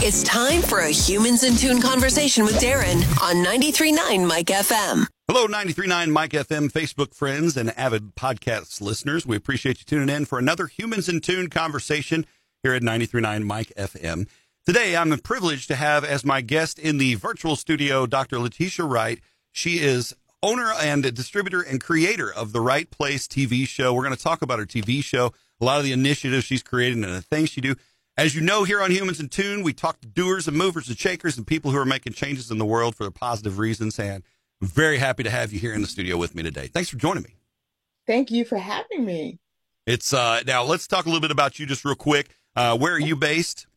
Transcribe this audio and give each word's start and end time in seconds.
It's 0.00 0.22
time 0.22 0.62
for 0.62 0.78
a 0.78 0.90
Humans 0.90 1.42
in 1.42 1.56
Tune 1.56 1.82
conversation 1.82 2.44
with 2.44 2.60
Darren 2.60 2.98
on 3.20 3.44
93.9 3.44 4.28
Mike 4.28 4.46
FM. 4.46 5.08
Hello, 5.26 5.48
93.9 5.48 6.10
Mike 6.12 6.30
FM 6.30 6.70
Facebook 6.70 7.12
friends 7.12 7.56
and 7.56 7.76
avid 7.76 8.14
podcast 8.14 8.80
listeners. 8.80 9.26
We 9.26 9.34
appreciate 9.34 9.80
you 9.80 9.84
tuning 9.84 10.14
in 10.14 10.24
for 10.24 10.38
another 10.38 10.68
Humans 10.68 11.08
in 11.08 11.20
Tune 11.20 11.50
conversation 11.50 12.26
here 12.62 12.74
at 12.74 12.82
93.9 12.82 13.42
Mike 13.42 13.72
FM. 13.76 14.28
Today, 14.64 14.94
I'm 14.94 15.18
privileged 15.18 15.66
to 15.66 15.74
have 15.74 16.04
as 16.04 16.24
my 16.24 16.42
guest 16.42 16.78
in 16.78 16.98
the 16.98 17.16
virtual 17.16 17.56
studio 17.56 18.06
Dr. 18.06 18.38
Letitia 18.38 18.84
Wright. 18.84 19.18
She 19.50 19.80
is 19.80 20.14
owner 20.44 20.74
and 20.80 21.12
distributor 21.12 21.60
and 21.60 21.82
creator 21.82 22.32
of 22.32 22.52
the 22.52 22.60
Right 22.60 22.88
Place 22.88 23.26
TV 23.26 23.66
show. 23.66 23.92
We're 23.92 24.04
going 24.04 24.16
to 24.16 24.22
talk 24.22 24.42
about 24.42 24.60
her 24.60 24.66
TV 24.66 25.02
show, 25.02 25.32
a 25.60 25.64
lot 25.64 25.78
of 25.78 25.84
the 25.84 25.92
initiatives 25.92 26.44
she's 26.44 26.62
created 26.62 26.98
and 26.98 27.12
the 27.12 27.20
things 27.20 27.50
she 27.50 27.60
do. 27.60 27.74
As 28.18 28.34
you 28.34 28.40
know, 28.40 28.64
here 28.64 28.82
on 28.82 28.90
Humans 28.90 29.20
in 29.20 29.28
Tune, 29.28 29.62
we 29.62 29.72
talk 29.72 30.00
to 30.00 30.08
doers 30.08 30.48
and 30.48 30.56
movers 30.56 30.88
and 30.88 30.98
shakers 30.98 31.36
and 31.36 31.46
people 31.46 31.70
who 31.70 31.78
are 31.78 31.84
making 31.84 32.14
changes 32.14 32.50
in 32.50 32.58
the 32.58 32.64
world 32.64 32.96
for 32.96 33.04
the 33.04 33.12
positive 33.12 33.60
reasons. 33.60 33.96
And 33.96 34.24
I'm 34.60 34.66
very 34.66 34.98
happy 34.98 35.22
to 35.22 35.30
have 35.30 35.52
you 35.52 35.60
here 35.60 35.72
in 35.72 35.82
the 35.82 35.86
studio 35.86 36.16
with 36.16 36.34
me 36.34 36.42
today. 36.42 36.66
Thanks 36.66 36.90
for 36.90 36.96
joining 36.96 37.22
me. 37.22 37.36
Thank 38.08 38.32
you 38.32 38.44
for 38.44 38.58
having 38.58 39.04
me. 39.04 39.38
It's 39.86 40.12
uh, 40.12 40.40
now 40.48 40.64
let's 40.64 40.88
talk 40.88 41.06
a 41.06 41.08
little 41.08 41.20
bit 41.20 41.30
about 41.30 41.60
you 41.60 41.66
just 41.66 41.84
real 41.84 41.94
quick. 41.94 42.34
Uh, 42.56 42.76
where 42.76 42.92
are 42.92 42.98
you 42.98 43.14
based? 43.14 43.68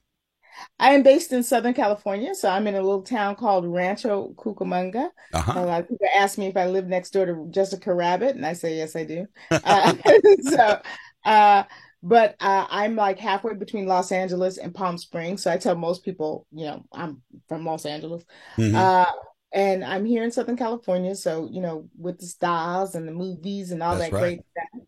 I 0.80 0.94
am 0.94 1.04
based 1.04 1.32
in 1.32 1.44
Southern 1.44 1.76
California, 1.76 2.34
so 2.34 2.49
I'm 2.49 2.66
in 2.66 2.73
a 2.73 2.82
little 2.82 3.04
town 3.04 3.35
called 3.35 3.68
Rancho 3.68 4.34
Cucamonga. 4.38 5.12
Uh-huh. 5.34 5.54
A 5.55 5.66
lot 5.66 5.82
of 5.82 5.88
people 5.88 6.08
ask 6.16 6.40
me 6.40 6.48
if 6.48 6.58
I 6.58 6.66
live 6.66 6.88
next 6.88 7.12
door 7.12 7.27
to 7.27 7.48
Jessica 7.52 7.94
Rabbit, 7.94 8.35
and 8.35 8.46
I 8.46 8.54
say 8.54 8.77
yes, 8.77 8.96
I 8.96 9.04
do. 9.04 9.27
Uh, 9.52 9.94
so, 10.41 10.82
uh, 11.26 11.63
but 12.04 12.36
uh, 12.40 12.66
I'm 12.70 12.96
like 12.96 13.20
halfway 13.20 13.54
between 13.54 13.86
Los 13.86 14.12
Angeles 14.12 14.58
and 14.58 14.73
Palm 14.73 14.98
Springs. 14.98 15.44
So 15.44 15.52
I 15.52 15.58
tell 15.58 15.76
most 15.76 16.04
people, 16.04 16.48
you 16.52 16.66
know, 16.66 16.84
I'm 16.91 17.22
from 17.48 17.66
Los 17.66 17.86
Angeles. 17.86 18.24
Mm-hmm. 18.58 18.76
Uh, 18.76 19.05
and 19.54 19.84
I'm 19.84 20.05
here 20.05 20.24
in 20.24 20.32
Southern 20.32 20.58
California. 20.58 21.13
So, 21.16 21.48
you 21.52 21.62
know, 21.62 21.90
with 21.98 22.20
the 22.20 22.26
stars 22.26 22.96
and 22.96 23.08
the 23.08 23.12
movies 23.12 23.71
and 23.71 23.84
all 23.84 23.96
That's 23.96 24.10
that 24.10 24.16
right. 24.16 24.21
great 24.21 24.40
stuff. 24.52 24.88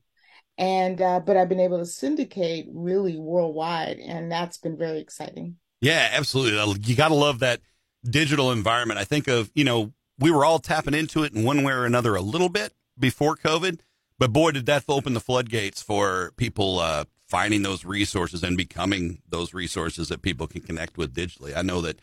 And, 0.58 1.02
uh, 1.02 1.20
but 1.20 1.38
I've 1.38 1.50
been 1.50 1.60
able 1.60 1.80
to 1.80 1.86
syndicate 1.86 2.68
really 2.72 3.18
worldwide. 3.18 3.98
And 3.98 4.32
that's 4.32 4.58
been 4.58 4.78
very 4.78 5.00
exciting. 5.00 5.58
Yeah, 5.82 6.10
absolutely. 6.14 6.82
You 6.86 6.96
got 6.96 7.10
to 7.10 7.16
love 7.16 7.40
that 7.40 7.60
digital 8.06 8.52
environment. 8.52 9.00
I 9.00 9.04
think 9.04 9.28
of, 9.28 9.52
you 9.54 9.64
know, 9.64 9.94
we 10.18 10.32
were 10.32 10.46
all 10.46 10.60
tapping 10.60 10.94
into 10.94 11.24
it 11.24 11.34
in 11.34 11.44
one 11.44 11.64
way 11.64 11.74
or 11.74 11.86
another 11.86 12.16
a 12.16 12.22
little 12.22 12.50
bit 12.50 12.74
before 12.98 13.36
COVID 13.36 13.80
but 14.20 14.32
boy, 14.32 14.52
did 14.52 14.66
that 14.68 14.84
open 14.88 15.14
the 15.14 15.20
floodgates 15.20 15.82
for 15.82 16.32
people 16.38 16.80
uh, 16.80 17.06
finding 17.28 17.64
those 17.64 17.84
resources 17.84 18.44
and 18.44 18.56
becoming 18.56 19.22
those 19.28 19.54
resources 19.54 20.10
that 20.10 20.22
people 20.22 20.46
can 20.46 20.62
connect 20.62 20.98
with 20.98 21.16
digitally. 21.16 21.56
I 21.56 21.64
know 21.64 21.82
that 21.82 22.00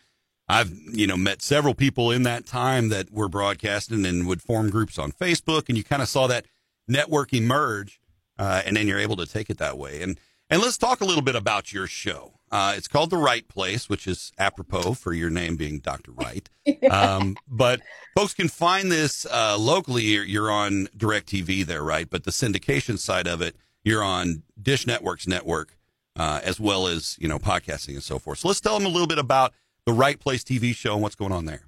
I've 0.49 0.73
you 0.91 1.07
know 1.07 1.15
met 1.15 1.41
several 1.41 1.73
people 1.73 2.11
in 2.11 2.23
that 2.23 2.45
time 2.45 2.89
that 2.89 3.11
were 3.11 3.29
broadcasting 3.29 4.05
and 4.05 4.27
would 4.27 4.41
form 4.41 4.69
groups 4.69 4.99
on 4.99 5.13
Facebook, 5.13 5.69
and 5.69 5.77
you 5.77 5.83
kind 5.83 6.01
of 6.01 6.09
saw 6.09 6.27
that 6.27 6.47
network 6.87 7.33
emerge, 7.33 8.01
uh, 8.37 8.61
and 8.65 8.75
then 8.75 8.87
you're 8.87 8.99
able 8.99 9.15
to 9.15 9.25
take 9.25 9.49
it 9.49 9.57
that 9.59 9.77
way. 9.77 10.01
And 10.01 10.19
and 10.49 10.61
let's 10.61 10.77
talk 10.77 10.99
a 10.99 11.05
little 11.05 11.21
bit 11.21 11.35
about 11.35 11.71
your 11.71 11.87
show. 11.87 12.40
Uh, 12.51 12.73
it's 12.75 12.87
called 12.87 13.09
The 13.09 13.17
Right 13.17 13.47
Place, 13.47 13.87
which 13.87 14.07
is 14.07 14.33
apropos 14.37 14.93
for 14.95 15.13
your 15.13 15.29
name 15.29 15.55
being 15.55 15.79
Dr. 15.79 16.11
Wright. 16.11 16.49
Um, 16.91 17.37
but 17.47 17.81
folks 18.15 18.33
can 18.33 18.47
find 18.47 18.91
this 18.91 19.25
uh, 19.25 19.57
locally. 19.57 20.03
You're, 20.03 20.25
you're 20.25 20.51
on 20.51 20.87
DirecTV 20.97 21.65
there, 21.65 21.81
right? 21.83 22.07
But 22.09 22.23
the 22.23 22.31
syndication 22.31 22.99
side 22.99 23.27
of 23.27 23.41
it, 23.41 23.55
you're 23.83 24.03
on 24.03 24.43
Dish 24.61 24.85
Network's 24.85 25.25
network, 25.25 25.77
uh, 26.17 26.41
as 26.43 26.59
well 26.59 26.87
as, 26.87 27.17
you 27.19 27.27
know, 27.27 27.39
podcasting 27.39 27.93
and 27.93 28.03
so 28.03 28.19
forth. 28.19 28.39
So 28.39 28.49
let's 28.49 28.59
tell 28.59 28.77
them 28.77 28.85
a 28.85 28.89
little 28.89 29.07
bit 29.07 29.19
about 29.19 29.53
The 29.85 29.93
Right 29.93 30.19
Place 30.19 30.43
TV 30.43 30.75
show 30.75 30.93
and 30.93 31.01
what's 31.01 31.15
going 31.15 31.31
on 31.31 31.45
there. 31.45 31.63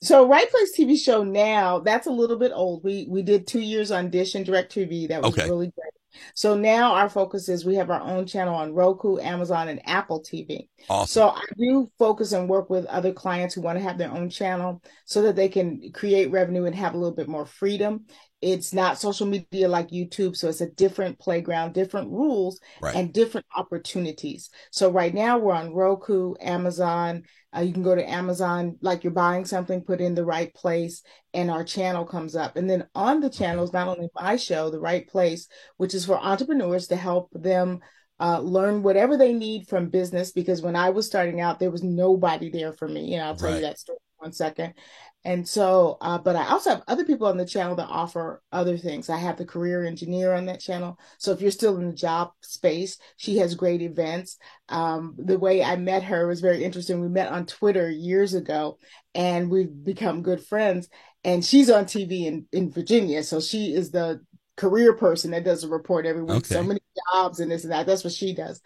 So 0.00 0.28
Right 0.28 0.48
Place 0.50 0.78
TV 0.78 0.96
show 0.96 1.24
now, 1.24 1.80
that's 1.80 2.06
a 2.06 2.12
little 2.12 2.36
bit 2.36 2.52
old. 2.54 2.84
We 2.84 3.06
we 3.08 3.22
did 3.22 3.46
two 3.46 3.60
years 3.60 3.90
on 3.90 4.10
Dish 4.10 4.34
and 4.34 4.46
DirecTV. 4.46 5.08
That 5.08 5.22
was 5.22 5.32
okay. 5.32 5.48
really 5.48 5.72
great. 5.72 5.92
So 6.34 6.56
now 6.56 6.94
our 6.94 7.08
focus 7.08 7.48
is 7.48 7.64
we 7.64 7.76
have 7.76 7.90
our 7.90 8.00
own 8.00 8.26
channel 8.26 8.54
on 8.54 8.74
Roku, 8.74 9.18
Amazon, 9.18 9.68
and 9.68 9.80
Apple 9.86 10.22
TV. 10.22 10.68
Awesome. 10.88 11.12
So 11.12 11.28
I 11.28 11.44
do 11.56 11.90
focus 11.98 12.32
and 12.32 12.48
work 12.48 12.70
with 12.70 12.86
other 12.86 13.12
clients 13.12 13.54
who 13.54 13.60
want 13.60 13.78
to 13.78 13.84
have 13.84 13.98
their 13.98 14.10
own 14.10 14.30
channel 14.30 14.82
so 15.04 15.22
that 15.22 15.36
they 15.36 15.48
can 15.48 15.92
create 15.92 16.30
revenue 16.30 16.64
and 16.64 16.74
have 16.74 16.94
a 16.94 16.98
little 16.98 17.14
bit 17.14 17.28
more 17.28 17.46
freedom. 17.46 18.06
It's 18.40 18.72
not 18.72 19.00
social 19.00 19.26
media 19.26 19.68
like 19.68 19.88
YouTube, 19.88 20.36
so 20.36 20.48
it's 20.48 20.60
a 20.60 20.70
different 20.70 21.18
playground, 21.18 21.72
different 21.74 22.10
rules, 22.10 22.60
right. 22.80 22.94
and 22.94 23.12
different 23.12 23.46
opportunities. 23.56 24.50
So 24.70 24.90
right 24.90 25.12
now 25.12 25.38
we're 25.38 25.54
on 25.54 25.74
Roku, 25.74 26.34
Amazon, 26.40 27.24
uh, 27.56 27.60
you 27.60 27.72
can 27.72 27.82
go 27.82 27.94
to 27.94 28.08
Amazon, 28.08 28.76
like 28.82 29.02
you're 29.02 29.12
buying 29.12 29.44
something, 29.44 29.80
put 29.80 30.00
in 30.00 30.14
the 30.14 30.24
right 30.24 30.52
place, 30.54 31.02
and 31.32 31.50
our 31.50 31.64
channel 31.64 32.04
comes 32.04 32.36
up. 32.36 32.56
And 32.56 32.68
then 32.68 32.86
on 32.94 33.20
the 33.20 33.30
channels, 33.30 33.72
not 33.72 33.88
only 33.88 34.08
my 34.14 34.36
show, 34.36 34.70
The 34.70 34.80
Right 34.80 35.08
Place, 35.08 35.48
which 35.78 35.94
is 35.94 36.04
for 36.04 36.18
entrepreneurs 36.18 36.88
to 36.88 36.96
help 36.96 37.30
them 37.32 37.80
uh, 38.20 38.40
learn 38.40 38.82
whatever 38.82 39.16
they 39.16 39.32
need 39.32 39.66
from 39.66 39.88
business. 39.88 40.32
Because 40.32 40.60
when 40.60 40.76
I 40.76 40.90
was 40.90 41.06
starting 41.06 41.40
out, 41.40 41.58
there 41.58 41.70
was 41.70 41.82
nobody 41.82 42.50
there 42.50 42.72
for 42.72 42.86
me. 42.86 43.14
And 43.14 43.24
I'll 43.24 43.36
tell 43.36 43.48
right. 43.48 43.56
you 43.56 43.62
that 43.62 43.78
story 43.78 43.98
one 44.18 44.32
second. 44.32 44.74
And 45.24 45.46
so, 45.46 45.98
uh, 46.00 46.18
but 46.18 46.36
I 46.36 46.48
also 46.48 46.70
have 46.70 46.82
other 46.86 47.04
people 47.04 47.26
on 47.26 47.36
the 47.36 47.44
channel 47.44 47.74
that 47.76 47.88
offer 47.88 48.42
other 48.52 48.78
things. 48.78 49.10
I 49.10 49.18
have 49.18 49.36
the 49.36 49.44
career 49.44 49.84
engineer 49.84 50.32
on 50.32 50.46
that 50.46 50.60
channel. 50.60 50.98
So 51.18 51.32
if 51.32 51.40
you're 51.40 51.50
still 51.50 51.76
in 51.76 51.86
the 51.86 51.92
job 51.92 52.30
space, 52.40 52.98
she 53.16 53.38
has 53.38 53.54
great 53.54 53.82
events. 53.82 54.38
Um, 54.68 55.16
the 55.18 55.38
way 55.38 55.62
I 55.62 55.76
met 55.76 56.04
her 56.04 56.26
was 56.26 56.40
very 56.40 56.62
interesting. 56.64 57.00
We 57.00 57.08
met 57.08 57.32
on 57.32 57.46
Twitter 57.46 57.90
years 57.90 58.34
ago 58.34 58.78
and 59.14 59.50
we've 59.50 59.84
become 59.84 60.22
good 60.22 60.42
friends. 60.42 60.88
And 61.24 61.44
she's 61.44 61.68
on 61.68 61.84
TV 61.84 62.26
in, 62.26 62.46
in 62.52 62.70
Virginia. 62.70 63.22
So 63.24 63.40
she 63.40 63.74
is 63.74 63.90
the 63.90 64.20
career 64.56 64.92
person 64.92 65.30
that 65.30 65.44
does 65.44 65.62
a 65.64 65.68
report 65.68 66.04
every 66.04 66.22
week. 66.22 66.38
Okay. 66.38 66.54
So 66.54 66.62
many 66.62 66.80
jobs 67.12 67.40
and 67.40 67.50
this 67.50 67.64
and 67.64 67.72
that. 67.72 67.86
That's 67.86 68.04
what 68.04 68.12
she 68.12 68.34
does. 68.34 68.60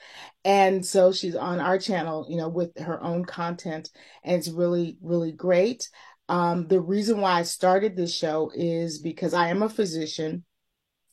And 0.44 0.84
so 0.84 1.12
she's 1.12 1.36
on 1.36 1.60
our 1.60 1.78
channel, 1.78 2.26
you 2.28 2.36
know, 2.36 2.48
with 2.48 2.78
her 2.78 3.02
own 3.02 3.24
content. 3.24 3.90
And 4.24 4.36
it's 4.36 4.48
really, 4.48 4.96
really 5.02 5.32
great. 5.32 5.88
Um, 6.28 6.66
the 6.66 6.80
reason 6.80 7.20
why 7.20 7.32
I 7.32 7.42
started 7.42 7.96
this 7.96 8.14
show 8.14 8.50
is 8.54 8.98
because 8.98 9.34
I 9.34 9.48
am 9.48 9.62
a 9.62 9.68
physician. 9.68 10.44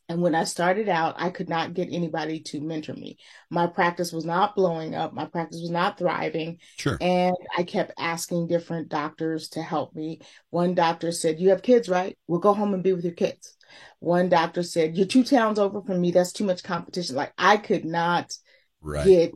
And 0.08 0.24
when 0.24 0.34
I 0.34 0.44
started 0.44 0.90
out, 0.90 1.16
I 1.18 1.30
could 1.30 1.50
not 1.50 1.76
get 1.76 1.90
anybody 1.92 2.40
to 2.40 2.62
mentor 2.62 2.94
me. 2.94 3.18
My 3.52 3.68
practice 3.68 4.12
was 4.12 4.26
not 4.26 4.56
blowing 4.56 4.96
up. 4.96 5.14
My 5.14 5.26
practice 5.26 5.62
was 5.62 5.70
not 5.70 6.00
thriving. 6.00 6.58
Sure. 6.78 6.98
And 7.00 7.36
I 7.56 7.62
kept 7.62 7.94
asking 8.00 8.48
different 8.48 8.90
doctors 8.90 9.50
to 9.50 9.62
help 9.62 9.94
me. 9.94 10.22
One 10.50 10.74
doctor 10.74 11.12
said, 11.12 11.40
You 11.40 11.50
have 11.50 11.62
kids, 11.62 11.90
right? 11.90 12.18
Well, 12.28 12.40
go 12.40 12.54
home 12.54 12.74
and 12.74 12.82
be 12.82 12.94
with 12.94 13.04
your 13.04 13.14
kids. 13.14 13.56
One 14.00 14.30
doctor 14.30 14.64
said, 14.64 14.98
You're 14.98 15.06
two 15.06 15.24
towns 15.24 15.60
over 15.60 15.82
from 15.84 16.02
me. 16.02 16.10
That's 16.10 16.32
too 16.32 16.46
much 16.46 16.64
competition. 16.64 17.16
Like 17.16 17.34
I 17.38 17.58
could 17.58 17.86
not 17.86 18.34
right. 18.82 19.06
get 19.06 19.34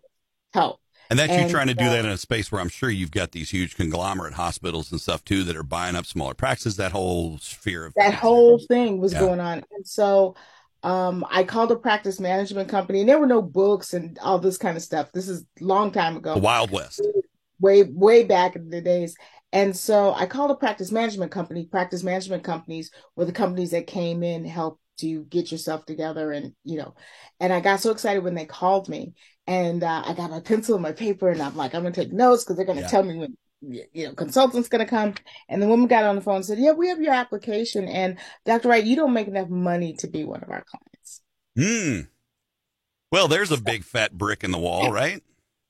help. 0.53 0.79
And 1.13 1.19
that's 1.19 1.31
and, 1.31 1.47
you 1.47 1.55
trying 1.55 1.67
to 1.67 1.75
do 1.75 1.85
uh, 1.85 1.91
that 1.91 2.05
in 2.05 2.11
a 2.11 2.17
space 2.17 2.51
where 2.51 2.59
I'm 2.59 2.69
sure 2.69 2.89
you've 2.89 3.11
got 3.11 3.33
these 3.33 3.51
huge 3.51 3.75
conglomerate 3.75 4.33
hospitals 4.33 4.91
and 4.91 4.99
stuff 4.99 5.23
too 5.23 5.43
that 5.43 5.55
are 5.55 5.61
buying 5.61 5.95
up 5.95 6.07
smaller 6.07 6.33
practices. 6.33 6.77
That 6.77 6.91
whole 6.91 7.37
sphere 7.37 7.85
of 7.85 7.93
that 7.97 8.15
whole 8.15 8.57
thing 8.57 8.97
was 8.97 9.13
yeah. 9.13 9.19
going 9.19 9.39
on. 9.39 9.63
And 9.75 9.85
so 9.85 10.35
um, 10.81 11.23
I 11.29 11.43
called 11.43 11.71
a 11.71 11.75
practice 11.75 12.19
management 12.19 12.67
company 12.67 13.01
and 13.01 13.07
there 13.09 13.19
were 13.19 13.27
no 13.27 13.43
books 13.43 13.93
and 13.93 14.17
all 14.23 14.39
this 14.39 14.57
kind 14.57 14.75
of 14.75 14.81
stuff. 14.81 15.11
This 15.11 15.29
is 15.29 15.45
long 15.61 15.91
time 15.91 16.17
ago. 16.17 16.33
The 16.33 16.39
Wild 16.39 16.71
West. 16.71 17.05
Way, 17.59 17.83
way 17.83 18.23
back 18.23 18.55
in 18.55 18.71
the 18.71 18.81
days. 18.81 19.15
And 19.51 19.77
so 19.77 20.15
I 20.15 20.25
called 20.25 20.49
a 20.49 20.55
practice 20.55 20.91
management 20.91 21.31
company. 21.31 21.67
Practice 21.67 22.01
management 22.01 22.43
companies 22.43 22.89
were 23.15 23.25
the 23.25 23.31
companies 23.31 23.69
that 23.69 23.85
came 23.85 24.23
in, 24.23 24.45
helped 24.45 24.81
to 24.97 25.23
get 25.25 25.51
yourself 25.51 25.85
together 25.85 26.31
and 26.31 26.53
you 26.63 26.77
know 26.77 26.93
and 27.39 27.51
i 27.51 27.59
got 27.59 27.79
so 27.79 27.91
excited 27.91 28.23
when 28.23 28.35
they 28.35 28.45
called 28.45 28.87
me 28.87 29.13
and 29.47 29.83
uh, 29.83 30.03
i 30.05 30.13
got 30.13 30.29
my 30.31 30.39
pencil 30.39 30.75
and 30.75 30.83
my 30.83 30.91
paper 30.91 31.29
and 31.29 31.41
i'm 31.41 31.55
like 31.55 31.73
i'm 31.73 31.83
gonna 31.83 31.93
take 31.93 32.11
notes 32.11 32.43
because 32.43 32.55
they're 32.57 32.65
gonna 32.65 32.81
yeah. 32.81 32.87
tell 32.87 33.03
me 33.03 33.17
when 33.17 33.35
you 33.61 34.07
know 34.07 34.13
consultant's 34.13 34.69
gonna 34.69 34.85
come 34.85 35.13
and 35.49 35.61
the 35.61 35.67
woman 35.67 35.87
got 35.87 36.03
on 36.03 36.15
the 36.15 36.21
phone 36.21 36.37
and 36.37 36.45
said 36.45 36.59
yeah 36.59 36.71
we 36.71 36.89
have 36.89 37.01
your 37.01 37.13
application 37.13 37.87
and 37.87 38.17
dr 38.45 38.67
wright 38.67 38.85
you 38.85 38.95
don't 38.95 39.13
make 39.13 39.27
enough 39.27 39.49
money 39.49 39.93
to 39.93 40.07
be 40.07 40.23
one 40.23 40.43
of 40.43 40.49
our 40.49 40.63
clients 40.65 41.21
hmm 41.55 42.07
well 43.11 43.27
there's 43.27 43.51
a 43.51 43.61
big 43.61 43.83
fat 43.83 44.17
brick 44.17 44.43
in 44.43 44.51
the 44.51 44.59
wall 44.59 44.91
right 44.91 45.23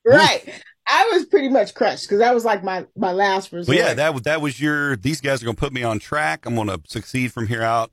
right 0.05 0.61
I 0.85 1.11
was 1.13 1.25
pretty 1.25 1.47
much 1.47 1.73
crushed 1.73 2.03
because 2.03 2.19
that 2.19 2.33
was 2.33 2.43
like 2.43 2.61
my 2.61 2.85
my 2.97 3.13
last 3.13 3.53
resort. 3.53 3.77
Well, 3.77 3.87
yeah, 3.87 3.93
that 3.93 4.23
that 4.25 4.41
was 4.41 4.59
your. 4.59 4.97
These 4.97 5.21
guys 5.21 5.41
are 5.41 5.45
going 5.45 5.55
to 5.55 5.59
put 5.59 5.71
me 5.71 5.81
on 5.81 5.97
track. 5.97 6.45
I'm 6.45 6.55
going 6.55 6.67
to 6.67 6.81
succeed 6.87 7.31
from 7.31 7.47
here 7.47 7.61
out 7.61 7.89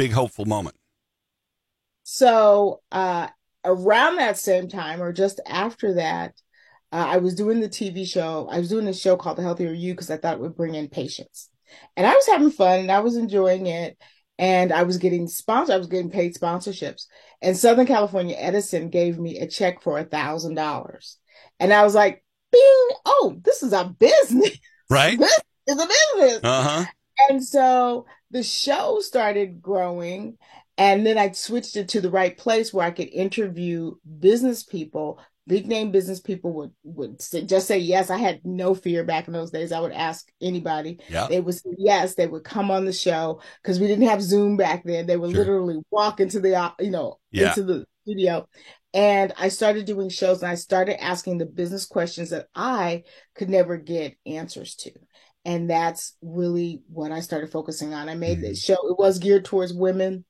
big 0.00 0.12
hopeful 0.12 0.46
moment? 0.46 0.76
So 2.04 2.80
uh, 2.90 3.26
around 3.66 4.16
that 4.16 4.38
same 4.38 4.66
time, 4.66 5.02
or 5.02 5.12
just 5.12 5.40
after 5.46 5.94
that, 5.94 6.32
uh, 6.90 7.04
I 7.06 7.18
was 7.18 7.34
doing 7.34 7.60
the 7.60 7.68
TV 7.68 8.06
show. 8.06 8.48
I 8.50 8.60
was 8.60 8.70
doing 8.70 8.88
a 8.88 8.94
show 8.94 9.18
called 9.18 9.36
The 9.36 9.42
Healthier 9.42 9.74
You 9.74 9.92
because 9.92 10.10
I 10.10 10.16
thought 10.16 10.34
it 10.34 10.40
would 10.40 10.56
bring 10.56 10.74
in 10.74 10.88
patients, 10.88 11.50
and 11.98 12.06
I 12.06 12.14
was 12.14 12.26
having 12.26 12.50
fun 12.50 12.80
and 12.80 12.90
I 12.90 13.00
was 13.00 13.16
enjoying 13.16 13.66
it. 13.66 13.98
And 14.38 14.72
I 14.72 14.84
was 14.84 14.96
getting 14.96 15.28
sponsored. 15.28 15.74
I 15.74 15.76
was 15.76 15.86
getting 15.86 16.10
paid 16.10 16.34
sponsorships. 16.34 17.04
And 17.42 17.54
Southern 17.54 17.84
California 17.84 18.36
Edison 18.38 18.88
gave 18.88 19.18
me 19.18 19.38
a 19.38 19.46
check 19.46 19.82
for 19.82 19.98
a 19.98 20.04
thousand 20.04 20.54
dollars, 20.54 21.18
and 21.58 21.74
I 21.74 21.84
was 21.84 21.94
like, 21.94 22.24
bing, 22.50 22.88
oh, 23.04 23.38
this 23.44 23.62
is 23.62 23.74
a 23.74 23.84
business. 23.84 24.58
Right. 24.88 25.20
This 25.66 25.76
is 25.76 25.84
a 25.84 25.86
business. 25.86 26.40
Uh-huh. 26.42 26.84
And 27.28 27.44
so 27.44 28.06
the 28.30 28.42
show 28.42 29.00
started 29.00 29.60
growing. 29.60 30.38
And 30.78 31.04
then 31.04 31.18
I 31.18 31.32
switched 31.32 31.76
it 31.76 31.88
to 31.90 32.00
the 32.00 32.10
right 32.10 32.36
place 32.36 32.72
where 32.72 32.86
I 32.86 32.90
could 32.90 33.08
interview 33.08 33.96
business 34.18 34.62
people 34.62 35.20
big 35.50 35.66
name 35.66 35.90
business 35.90 36.20
people 36.20 36.52
would 36.52 36.70
would 36.84 37.20
say, 37.20 37.42
just 37.44 37.66
say 37.66 37.76
yes. 37.76 38.08
I 38.08 38.18
had 38.18 38.40
no 38.44 38.72
fear 38.72 39.02
back 39.02 39.26
in 39.26 39.32
those 39.32 39.50
days. 39.50 39.72
I 39.72 39.80
would 39.80 39.92
ask 39.92 40.30
anybody. 40.40 41.00
Yeah. 41.08 41.26
They 41.26 41.40
would 41.40 41.56
say 41.56 41.70
yes. 41.76 42.14
They 42.14 42.28
would 42.28 42.44
come 42.44 42.70
on 42.70 42.84
the 42.84 42.92
show 42.92 43.40
because 43.60 43.80
we 43.80 43.88
didn't 43.88 44.06
have 44.06 44.22
Zoom 44.22 44.56
back 44.56 44.84
then. 44.84 45.06
They 45.06 45.16
would 45.16 45.32
sure. 45.32 45.40
literally 45.40 45.80
walk 45.90 46.20
into 46.20 46.38
the 46.38 46.54
uh, 46.54 46.70
you 46.78 46.90
know 46.90 47.18
yeah. 47.32 47.48
into 47.48 47.64
the 47.64 47.84
studio. 48.04 48.46
And 48.94 49.32
I 49.38 49.48
started 49.48 49.86
doing 49.86 50.08
shows 50.08 50.42
and 50.42 50.50
I 50.50 50.54
started 50.54 51.02
asking 51.02 51.38
the 51.38 51.46
business 51.46 51.84
questions 51.84 52.30
that 52.30 52.46
I 52.54 53.02
could 53.34 53.50
never 53.50 53.76
get 53.76 54.16
answers 54.26 54.76
to. 54.76 54.92
And 55.44 55.70
that's 55.70 56.16
really 56.22 56.82
what 56.88 57.12
I 57.12 57.20
started 57.20 57.50
focusing 57.50 57.94
on. 57.94 58.08
I 58.08 58.14
made 58.14 58.38
mm-hmm. 58.38 58.48
the 58.48 58.54
show, 58.54 58.76
it 58.88 58.98
was 58.98 59.18
geared 59.18 59.44
towards 59.44 59.72
women 59.72 60.24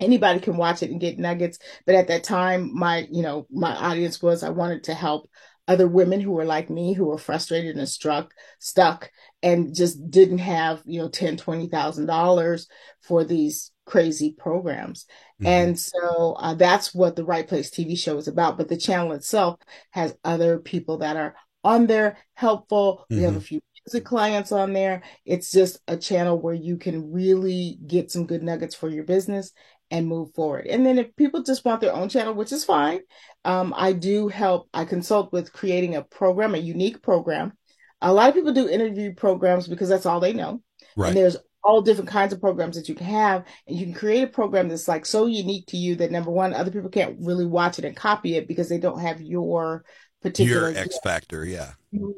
anybody 0.00 0.40
can 0.40 0.56
watch 0.56 0.82
it 0.82 0.90
and 0.90 1.00
get 1.00 1.18
nuggets 1.18 1.58
but 1.86 1.94
at 1.94 2.08
that 2.08 2.24
time 2.24 2.70
my 2.74 3.06
you 3.10 3.22
know 3.22 3.46
my 3.50 3.74
audience 3.76 4.22
was 4.22 4.42
i 4.42 4.48
wanted 4.48 4.84
to 4.84 4.94
help 4.94 5.28
other 5.68 5.86
women 5.86 6.20
who 6.20 6.32
were 6.32 6.44
like 6.44 6.70
me 6.70 6.94
who 6.94 7.06
were 7.06 7.18
frustrated 7.18 7.76
and 7.76 7.88
struck 7.88 8.32
stuck 8.58 9.10
and 9.42 9.74
just 9.74 10.10
didn't 10.10 10.38
have 10.38 10.82
you 10.84 11.00
know 11.00 11.08
10 11.08 11.36
20 11.36 11.68
thousand 11.68 12.06
dollars 12.06 12.66
for 13.02 13.24
these 13.24 13.70
crazy 13.84 14.34
programs 14.36 15.06
mm-hmm. 15.40 15.46
and 15.46 15.78
so 15.78 16.34
uh, 16.38 16.54
that's 16.54 16.94
what 16.94 17.14
the 17.14 17.24
right 17.24 17.46
place 17.46 17.70
tv 17.70 17.96
show 17.96 18.16
is 18.16 18.28
about 18.28 18.56
but 18.56 18.68
the 18.68 18.76
channel 18.76 19.12
itself 19.12 19.60
has 19.90 20.16
other 20.24 20.58
people 20.58 20.98
that 20.98 21.16
are 21.16 21.34
on 21.62 21.86
there 21.86 22.16
helpful 22.34 23.04
mm-hmm. 23.04 23.16
we 23.16 23.22
have 23.22 23.34
a 23.34 23.36
mm-hmm. 23.36 23.44
few 23.44 23.60
music 23.86 24.04
clients 24.04 24.52
on 24.52 24.72
there 24.72 25.02
it's 25.24 25.50
just 25.50 25.78
a 25.88 25.96
channel 25.96 26.40
where 26.40 26.54
you 26.54 26.76
can 26.76 27.12
really 27.12 27.78
get 27.86 28.10
some 28.10 28.26
good 28.26 28.42
nuggets 28.42 28.74
for 28.74 28.88
your 28.88 29.04
business 29.04 29.52
and 29.90 30.06
move 30.06 30.32
forward. 30.34 30.66
And 30.66 30.86
then 30.86 30.98
if 30.98 31.14
people 31.16 31.42
just 31.42 31.64
want 31.64 31.80
their 31.80 31.94
own 31.94 32.08
channel, 32.08 32.34
which 32.34 32.52
is 32.52 32.64
fine, 32.64 33.00
um, 33.44 33.74
I 33.76 33.92
do 33.92 34.28
help. 34.28 34.68
I 34.72 34.84
consult 34.84 35.32
with 35.32 35.52
creating 35.52 35.96
a 35.96 36.02
program, 36.02 36.54
a 36.54 36.58
unique 36.58 37.02
program. 37.02 37.52
A 38.00 38.12
lot 38.12 38.28
of 38.28 38.34
people 38.34 38.52
do 38.52 38.68
interview 38.68 39.14
programs 39.14 39.66
because 39.66 39.88
that's 39.88 40.06
all 40.06 40.20
they 40.20 40.32
know. 40.32 40.62
Right. 40.96 41.08
And 41.08 41.16
there's 41.16 41.36
all 41.62 41.82
different 41.82 42.08
kinds 42.08 42.32
of 42.32 42.40
programs 42.40 42.76
that 42.76 42.88
you 42.88 42.94
can 42.94 43.06
have, 43.06 43.44
and 43.66 43.76
you 43.76 43.84
can 43.84 43.94
create 43.94 44.22
a 44.22 44.28
program 44.28 44.68
that's 44.68 44.88
like 44.88 45.04
so 45.04 45.26
unique 45.26 45.66
to 45.66 45.76
you 45.76 45.96
that 45.96 46.10
number 46.10 46.30
one, 46.30 46.54
other 46.54 46.70
people 46.70 46.88
can't 46.88 47.18
really 47.20 47.44
watch 47.44 47.78
it 47.78 47.84
and 47.84 47.94
copy 47.94 48.36
it 48.36 48.48
because 48.48 48.68
they 48.68 48.78
don't 48.78 49.00
have 49.00 49.20
your 49.20 49.84
particular 50.20 50.70
your 50.70 50.78
X 50.78 50.98
factor, 51.02 51.44
yeah. 51.44 51.72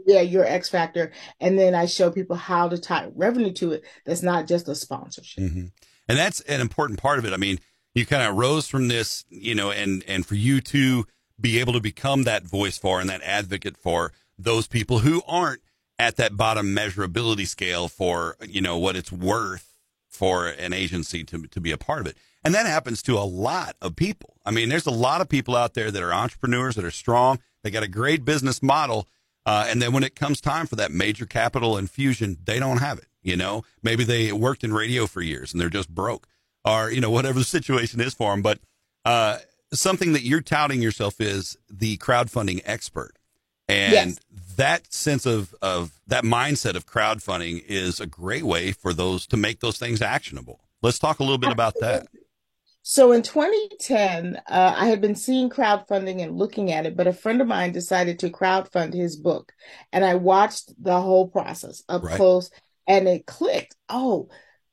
Yeah, 0.06 0.20
your 0.20 0.44
X 0.44 0.68
factor. 0.68 1.12
And 1.40 1.58
then 1.58 1.74
I 1.74 1.86
show 1.86 2.10
people 2.10 2.36
how 2.36 2.68
to 2.68 2.78
tie 2.78 3.10
revenue 3.14 3.52
to 3.54 3.72
it 3.72 3.84
that's 4.04 4.22
not 4.22 4.46
just 4.46 4.68
a 4.68 4.74
sponsorship. 4.74 5.44
Mm-hmm. 5.44 5.66
And 6.08 6.18
that's 6.18 6.40
an 6.42 6.60
important 6.60 7.00
part 7.00 7.18
of 7.18 7.24
it. 7.24 7.32
I 7.32 7.36
mean, 7.36 7.58
you 7.94 8.06
kind 8.06 8.22
of 8.22 8.36
rose 8.36 8.68
from 8.68 8.88
this, 8.88 9.24
you 9.28 9.54
know, 9.54 9.70
and, 9.70 10.04
and 10.08 10.26
for 10.26 10.34
you 10.34 10.60
to 10.62 11.06
be 11.40 11.58
able 11.58 11.72
to 11.72 11.80
become 11.80 12.24
that 12.24 12.44
voice 12.44 12.78
for 12.78 13.00
and 13.00 13.08
that 13.08 13.22
advocate 13.22 13.76
for 13.76 14.12
those 14.38 14.66
people 14.66 15.00
who 15.00 15.22
aren't 15.26 15.60
at 15.98 16.16
that 16.16 16.36
bottom 16.36 16.74
measurability 16.74 17.46
scale 17.46 17.88
for, 17.88 18.36
you 18.46 18.60
know, 18.60 18.78
what 18.78 18.96
it's 18.96 19.12
worth 19.12 19.74
for 20.08 20.48
an 20.48 20.72
agency 20.72 21.24
to, 21.24 21.46
to 21.46 21.60
be 21.60 21.70
a 21.70 21.78
part 21.78 22.00
of 22.00 22.06
it. 22.06 22.16
And 22.44 22.54
that 22.54 22.66
happens 22.66 23.02
to 23.02 23.16
a 23.16 23.20
lot 23.20 23.76
of 23.80 23.94
people. 23.94 24.36
I 24.44 24.50
mean, 24.50 24.68
there's 24.68 24.86
a 24.86 24.90
lot 24.90 25.20
of 25.20 25.28
people 25.28 25.56
out 25.56 25.74
there 25.74 25.90
that 25.90 26.02
are 26.02 26.12
entrepreneurs 26.12 26.74
that 26.74 26.84
are 26.84 26.90
strong. 26.90 27.38
They 27.62 27.70
got 27.70 27.82
a 27.82 27.88
great 27.88 28.24
business 28.24 28.62
model. 28.62 29.08
Uh, 29.44 29.66
and 29.68 29.82
then 29.82 29.92
when 29.92 30.04
it 30.04 30.14
comes 30.14 30.40
time 30.40 30.66
for 30.66 30.76
that 30.76 30.92
major 30.92 31.26
capital 31.26 31.76
infusion, 31.76 32.38
they 32.44 32.58
don't 32.58 32.78
have 32.78 32.98
it. 32.98 33.06
You 33.22 33.36
know, 33.36 33.62
maybe 33.82 34.04
they 34.04 34.32
worked 34.32 34.64
in 34.64 34.72
radio 34.72 35.06
for 35.06 35.22
years 35.22 35.52
and 35.52 35.60
they're 35.60 35.70
just 35.70 35.88
broke, 35.88 36.26
or 36.64 36.90
you 36.90 37.00
know, 37.00 37.10
whatever 37.10 37.38
the 37.38 37.44
situation 37.44 38.00
is 38.00 38.14
for 38.14 38.32
them. 38.32 38.42
But 38.42 38.58
uh, 39.04 39.38
something 39.72 40.12
that 40.12 40.22
you're 40.22 40.40
touting 40.40 40.82
yourself 40.82 41.20
is 41.20 41.56
the 41.70 41.98
crowdfunding 41.98 42.62
expert, 42.64 43.12
and 43.68 43.92
yes. 43.92 44.16
that 44.56 44.92
sense 44.92 45.24
of 45.24 45.54
of 45.62 46.00
that 46.08 46.24
mindset 46.24 46.74
of 46.74 46.84
crowdfunding 46.84 47.64
is 47.68 48.00
a 48.00 48.06
great 48.06 48.42
way 48.42 48.72
for 48.72 48.92
those 48.92 49.24
to 49.28 49.36
make 49.36 49.60
those 49.60 49.78
things 49.78 50.02
actionable. 50.02 50.60
Let's 50.82 50.98
talk 50.98 51.20
a 51.20 51.22
little 51.22 51.38
bit 51.38 51.52
about 51.52 51.78
that. 51.80 52.08
So 52.82 53.12
in 53.12 53.22
2010, 53.22 54.42
uh, 54.48 54.74
I 54.76 54.86
had 54.86 55.00
been 55.00 55.14
seeing 55.14 55.48
crowdfunding 55.48 56.20
and 56.20 56.36
looking 56.36 56.72
at 56.72 56.84
it, 56.84 56.96
but 56.96 57.06
a 57.06 57.12
friend 57.12 57.40
of 57.40 57.46
mine 57.46 57.70
decided 57.70 58.18
to 58.18 58.30
crowdfund 58.30 58.92
his 58.92 59.16
book. 59.16 59.52
And 59.92 60.04
I 60.04 60.16
watched 60.16 60.72
the 60.82 61.00
whole 61.00 61.28
process 61.28 61.84
up 61.88 62.02
right. 62.02 62.16
close 62.16 62.50
and 62.88 63.06
it 63.06 63.24
clicked. 63.24 63.76
Oh, 63.88 64.28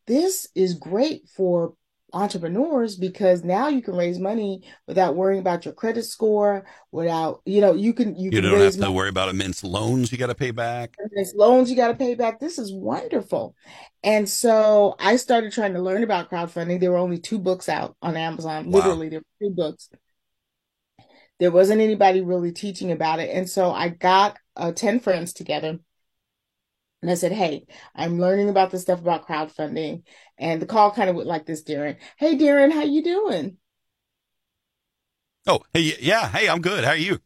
this 0.08 0.48
is 0.56 0.74
great 0.74 1.30
for 1.30 1.76
entrepreneurs 2.14 2.96
because 2.96 3.44
now 3.44 3.68
you 3.68 3.82
can 3.82 3.96
raise 3.96 4.20
money 4.20 4.64
without 4.88 5.16
worrying 5.16 5.40
about 5.40 5.66
your 5.66 5.74
credit 5.74 6.04
score 6.04 6.66
without 6.92 7.42
you 7.46 7.62
know 7.62 7.74
you 7.74 7.94
can 7.94 8.16
you, 8.16 8.26
you 8.26 8.32
can 8.32 8.44
don't 8.44 8.60
have 8.60 8.74
to 8.74 8.80
money. 8.80 8.94
worry 8.94 9.10
about 9.10 9.30
immense 9.30 9.64
loans 9.64 10.12
you 10.12 10.18
got 10.18 10.28
to 10.28 10.36
pay 10.36 10.52
back. 10.52 10.96
Immense 11.12 11.34
loans 11.36 11.70
you 11.70 11.76
got 11.76 11.90
to 11.90 11.96
pay 11.96 12.16
back. 12.16 12.40
This 12.40 12.58
is 12.58 12.74
wonderful. 12.74 13.56
And 14.04 14.30
so 14.30 14.96
i 15.00 15.16
started 15.16 15.52
trying 15.52 15.74
to 15.74 15.82
learn 15.82 16.04
about 16.04 16.30
crowdfunding. 16.30 16.80
There 16.80 16.92
were 16.92 16.98
only 16.98 17.20
two 17.20 17.40
books 17.40 17.70
out 17.70 17.96
on 18.02 18.16
amazon. 18.18 18.70
Wow. 18.70 18.80
literally 18.80 19.10
there 19.10 19.20
were 19.20 19.48
two 19.48 19.56
books. 19.56 19.90
There 21.40 21.52
wasn't 21.52 21.82
anybody 21.82 22.22
really 22.22 22.52
teaching 22.52 22.92
about 22.92 23.20
it. 23.20 23.30
And 23.30 23.50
so 23.50 23.72
i 23.72 23.90
got 23.90 24.38
uh, 24.56 24.72
10 24.72 25.00
friends 25.00 25.34
together 25.34 25.80
and 27.02 27.10
I 27.10 27.16
said, 27.16 27.32
Hey, 27.32 27.66
I'm 27.96 28.20
learning 28.20 28.50
about 28.50 28.72
this 28.72 28.82
stuff 28.82 29.00
about 29.00 29.28
crowdfunding. 29.28 30.04
And 30.38 30.62
the 30.62 30.66
call 30.66 30.92
kind 30.92 31.10
of 31.10 31.16
went 31.16 31.28
like 31.28 31.46
this, 31.46 31.64
Darren. 31.64 31.98
Hey, 32.18 32.38
Darren, 32.38 32.72
how 32.72 32.84
you 32.84 33.04
doing? 33.04 33.58
Oh, 35.48 35.62
hey, 35.74 35.96
yeah. 36.00 36.30
Hey, 36.30 36.48
I'm 36.50 36.62
good. 36.62 36.84
How 36.84 36.92
are 36.92 36.98
you? 36.98 37.20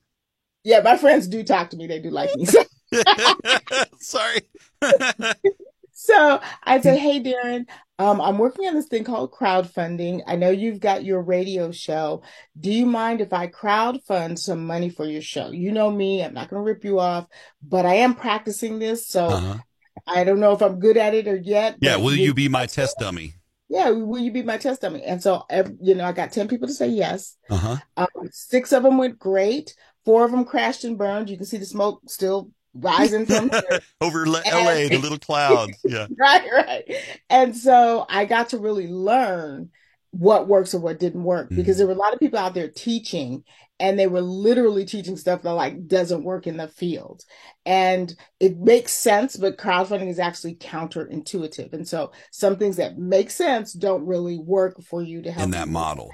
Yeah, 0.63 0.81
my 0.81 0.97
friends 0.97 1.27
do 1.27 1.43
talk 1.43 1.71
to 1.71 1.77
me. 1.77 1.87
They 1.87 1.99
do 1.99 2.09
like 2.09 2.33
me. 2.35 2.47
Sorry. 3.99 4.41
so 6.03 6.41
I'd 6.63 6.83
say, 6.83 6.97
Hey, 6.97 7.23
Darren, 7.23 7.65
um, 7.97 8.19
I'm 8.19 8.37
working 8.37 8.67
on 8.67 8.73
this 8.73 8.87
thing 8.87 9.05
called 9.05 9.31
crowdfunding. 9.31 10.21
I 10.27 10.35
know 10.35 10.49
you've 10.49 10.81
got 10.81 11.05
your 11.05 11.21
radio 11.21 11.71
show. 11.71 12.23
Do 12.59 12.73
you 12.73 12.85
mind 12.85 13.21
if 13.21 13.31
I 13.31 13.47
crowdfund 13.47 14.37
some 14.37 14.67
money 14.67 14.89
for 14.89 15.05
your 15.05 15.21
show? 15.21 15.51
You 15.51 15.71
know 15.71 15.89
me, 15.89 16.21
I'm 16.21 16.33
not 16.33 16.49
going 16.49 16.59
to 16.59 16.65
rip 16.65 16.83
you 16.83 16.99
off, 16.99 17.27
but 17.65 17.85
I 17.85 17.95
am 17.95 18.15
practicing 18.15 18.79
this. 18.79 19.07
So 19.07 19.27
uh-huh. 19.27 19.59
I 20.05 20.25
don't 20.25 20.41
know 20.41 20.51
if 20.51 20.61
I'm 20.61 20.77
good 20.77 20.97
at 20.97 21.13
it 21.13 21.25
or 21.25 21.37
yet. 21.37 21.77
Yeah. 21.79 21.95
Will 21.95 22.17
you 22.17 22.33
be 22.33 22.49
my 22.49 22.65
test 22.65 22.97
dummy? 22.99 23.35
Yeah. 23.69 23.91
Will 23.91 24.19
you 24.19 24.33
be 24.33 24.43
my 24.43 24.57
test 24.57 24.81
dummy? 24.81 25.03
And 25.03 25.23
so, 25.23 25.45
you 25.79 25.95
know, 25.95 26.03
I 26.03 26.11
got 26.11 26.33
10 26.33 26.49
people 26.49 26.67
to 26.67 26.73
say 26.73 26.89
yes. 26.89 27.37
Uh-huh. 27.49 27.77
Um, 27.95 28.07
six 28.29 28.73
of 28.73 28.83
them 28.83 28.97
went 28.97 29.17
great. 29.17 29.73
Four 30.03 30.25
of 30.25 30.31
them 30.31 30.43
crashed 30.43 30.83
and 30.83 30.97
burned. 30.97 31.29
You 31.29 31.37
can 31.37 31.45
see 31.45 31.57
the 31.57 31.65
smoke 31.65 32.01
still 32.07 32.51
rising 32.73 33.25
from 33.25 33.51
over 34.01 34.25
LA, 34.25 34.39
and, 34.45 34.91
the 34.91 34.99
little 34.99 35.19
clouds. 35.19 35.73
Yeah. 35.85 36.07
right, 36.17 36.49
right. 36.51 36.95
And 37.29 37.55
so 37.55 38.05
I 38.09 38.25
got 38.25 38.49
to 38.49 38.57
really 38.57 38.87
learn 38.87 39.69
what 40.11 40.47
works 40.47 40.73
or 40.73 40.79
what 40.79 40.99
didn't 40.99 41.23
work 41.23 41.47
mm-hmm. 41.47 41.55
because 41.55 41.77
there 41.77 41.87
were 41.87 41.93
a 41.93 41.97
lot 41.97 42.13
of 42.13 42.19
people 42.19 42.39
out 42.39 42.53
there 42.53 42.69
teaching 42.69 43.43
and 43.79 43.97
they 43.97 44.05
were 44.05 44.21
literally 44.21 44.85
teaching 44.85 45.17
stuff 45.17 45.41
that 45.41 45.53
like 45.53 45.87
doesn't 45.87 46.23
work 46.23 46.45
in 46.45 46.57
the 46.57 46.67
field 46.67 47.23
and 47.65 48.15
it 48.39 48.57
makes 48.59 48.93
sense 48.93 49.35
but 49.35 49.57
crowdfunding 49.57 50.07
is 50.07 50.19
actually 50.19 50.55
counterintuitive 50.55 51.73
and 51.73 51.87
so 51.87 52.11
some 52.31 52.57
things 52.57 52.77
that 52.77 52.97
make 52.97 53.31
sense 53.31 53.73
don't 53.73 54.05
really 54.05 54.37
work 54.37 54.81
for 54.83 55.01
you 55.01 55.21
to 55.23 55.31
help 55.31 55.45
in 55.45 55.51
that 55.51 55.67
model 55.67 56.11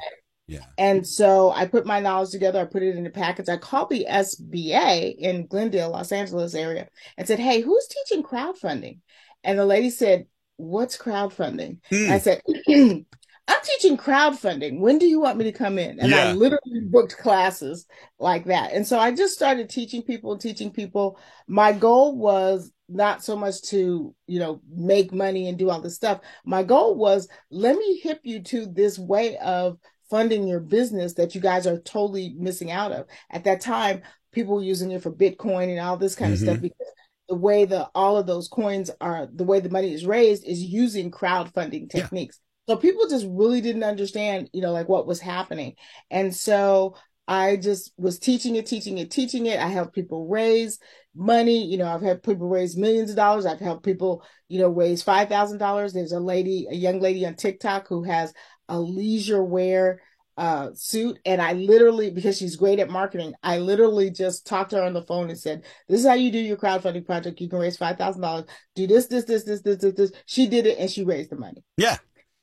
yeah. 0.49 0.65
And 0.79 1.05
so 1.05 1.51
I 1.51 1.67
put 1.67 1.85
my 1.85 1.99
knowledge 1.99 2.31
together. 2.31 2.59
I 2.59 2.65
put 2.65 2.81
it 2.81 2.95
in 2.95 3.05
a 3.05 3.11
package. 3.11 3.49
I 3.49 3.57
called 3.57 3.91
the 3.91 4.07
SBA 4.09 5.15
in 5.19 5.45
Glendale, 5.45 5.91
Los 5.91 6.11
Angeles 6.11 6.55
area 6.55 6.89
and 7.17 7.27
said, 7.27 7.37
Hey, 7.37 7.61
who's 7.61 7.87
teaching 7.87 8.23
crowdfunding? 8.23 8.97
And 9.43 9.59
the 9.59 9.65
lady 9.65 9.91
said, 9.91 10.25
What's 10.57 10.97
crowdfunding? 10.97 11.77
Mm. 11.91 12.09
I 12.09 12.17
said, 12.17 12.41
I'm 12.67 13.61
teaching 13.63 13.95
crowdfunding. 13.95 14.79
When 14.79 14.97
do 14.97 15.05
you 15.05 15.19
want 15.19 15.37
me 15.37 15.45
to 15.45 15.51
come 15.51 15.77
in? 15.77 15.99
And 15.99 16.09
yeah. 16.09 16.29
I 16.29 16.31
literally 16.33 16.81
booked 16.81 17.17
classes 17.17 17.85
like 18.17 18.45
that. 18.45 18.73
And 18.73 18.87
so 18.87 18.99
I 18.99 19.13
just 19.13 19.35
started 19.35 19.69
teaching 19.69 20.01
people, 20.01 20.37
teaching 20.37 20.71
people. 20.71 21.19
My 21.47 21.73
goal 21.73 22.17
was 22.17 22.71
not 22.87 23.23
so 23.23 23.35
much 23.35 23.61
to, 23.61 24.15
you 24.25 24.39
know, 24.39 24.61
make 24.67 25.13
money 25.13 25.47
and 25.47 25.59
do 25.59 25.69
all 25.69 25.79
this 25.79 25.95
stuff. 25.95 26.21
My 26.43 26.63
goal 26.63 26.95
was 26.95 27.27
let 27.51 27.75
me 27.75 27.99
hip 27.99 28.21
you 28.23 28.41
to 28.43 28.65
this 28.65 28.97
way 28.97 29.37
of 29.37 29.77
funding 30.09 30.47
your 30.47 30.59
business 30.59 31.13
that 31.13 31.35
you 31.35 31.41
guys 31.41 31.67
are 31.67 31.79
totally 31.79 32.35
missing 32.37 32.71
out 32.71 32.91
of. 32.91 33.05
At 33.29 33.43
that 33.43 33.61
time, 33.61 34.01
people 34.31 34.55
were 34.55 34.63
using 34.63 34.91
it 34.91 35.03
for 35.03 35.11
Bitcoin 35.11 35.69
and 35.69 35.79
all 35.79 35.97
this 35.97 36.15
kind 36.15 36.33
mm-hmm. 36.33 36.33
of 36.33 36.39
stuff 36.39 36.55
mm-hmm. 36.57 36.63
because 36.63 36.93
the 37.27 37.35
way 37.35 37.65
the 37.65 37.87
all 37.93 38.17
of 38.17 38.25
those 38.25 38.47
coins 38.47 38.89
are 38.99 39.27
the 39.31 39.43
way 39.43 39.59
the 39.59 39.69
money 39.69 39.93
is 39.93 40.05
raised 40.05 40.45
is 40.45 40.61
using 40.61 41.11
crowdfunding 41.11 41.89
techniques. 41.89 42.39
Yeah. 42.67 42.75
So 42.75 42.79
people 42.79 43.07
just 43.07 43.25
really 43.29 43.61
didn't 43.61 43.83
understand, 43.83 44.49
you 44.53 44.61
know, 44.61 44.71
like 44.71 44.89
what 44.89 45.07
was 45.07 45.19
happening. 45.19 45.75
And 46.11 46.35
so 46.35 46.95
I 47.27 47.57
just 47.57 47.93
was 47.97 48.19
teaching 48.19 48.55
it, 48.55 48.65
teaching 48.65 48.97
it, 48.97 49.11
teaching 49.11 49.45
it. 49.45 49.59
I 49.59 49.67
helped 49.67 49.93
people 49.93 50.27
raise 50.27 50.79
money. 51.15 51.65
You 51.65 51.77
know, 51.77 51.87
I've 51.87 52.01
helped 52.01 52.25
people 52.25 52.47
raise 52.47 52.75
millions 52.75 53.11
of 53.11 53.15
dollars. 53.15 53.45
I've 53.45 53.59
helped 53.59 53.85
people, 53.85 54.23
you 54.47 54.59
know, 54.59 54.69
raise 54.69 55.03
five 55.03 55.29
thousand 55.29 55.59
dollars. 55.59 55.93
There's 55.93 56.11
a 56.11 56.19
lady, 56.19 56.67
a 56.69 56.75
young 56.75 56.99
lady 56.99 57.25
on 57.25 57.35
TikTok 57.35 57.87
who 57.87 58.03
has 58.03 58.33
a 58.69 58.79
leisure 58.79 59.43
wear 59.43 60.01
uh, 60.37 60.69
suit. 60.73 61.19
And 61.25 61.41
I 61.41 61.51
literally, 61.53 62.09
because 62.09 62.37
she's 62.37 62.55
great 62.55 62.79
at 62.79 62.89
marketing, 62.89 63.33
I 63.43 63.57
literally 63.57 64.09
just 64.09 64.47
talked 64.47 64.69
to 64.69 64.77
her 64.77 64.83
on 64.83 64.93
the 64.93 65.01
phone 65.01 65.29
and 65.29 65.37
said, 65.37 65.65
This 65.89 65.99
is 65.99 66.07
how 66.07 66.13
you 66.13 66.31
do 66.31 66.39
your 66.39 66.55
crowdfunding 66.55 67.05
project. 67.05 67.41
You 67.41 67.49
can 67.49 67.59
raise 67.59 67.77
$5,000. 67.77 68.47
Do 68.75 68.87
this, 68.87 69.07
this, 69.07 69.25
this, 69.25 69.43
this, 69.43 69.61
this, 69.61 69.77
this, 69.77 69.93
this. 69.93 70.11
She 70.25 70.47
did 70.47 70.65
it 70.65 70.79
and 70.79 70.89
she 70.89 71.03
raised 71.03 71.29
the 71.29 71.35
money. 71.35 71.63
Yeah. 71.75 71.97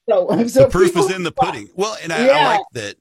So, 0.08 0.28
so 0.46 0.64
the 0.64 0.68
proof 0.68 0.96
is 0.96 1.10
in 1.10 1.22
the 1.22 1.32
pudding. 1.32 1.68
Well, 1.74 1.96
and 2.02 2.12
I, 2.12 2.26
yeah. 2.26 2.32
I 2.32 2.56
like 2.56 2.66
that 2.72 2.96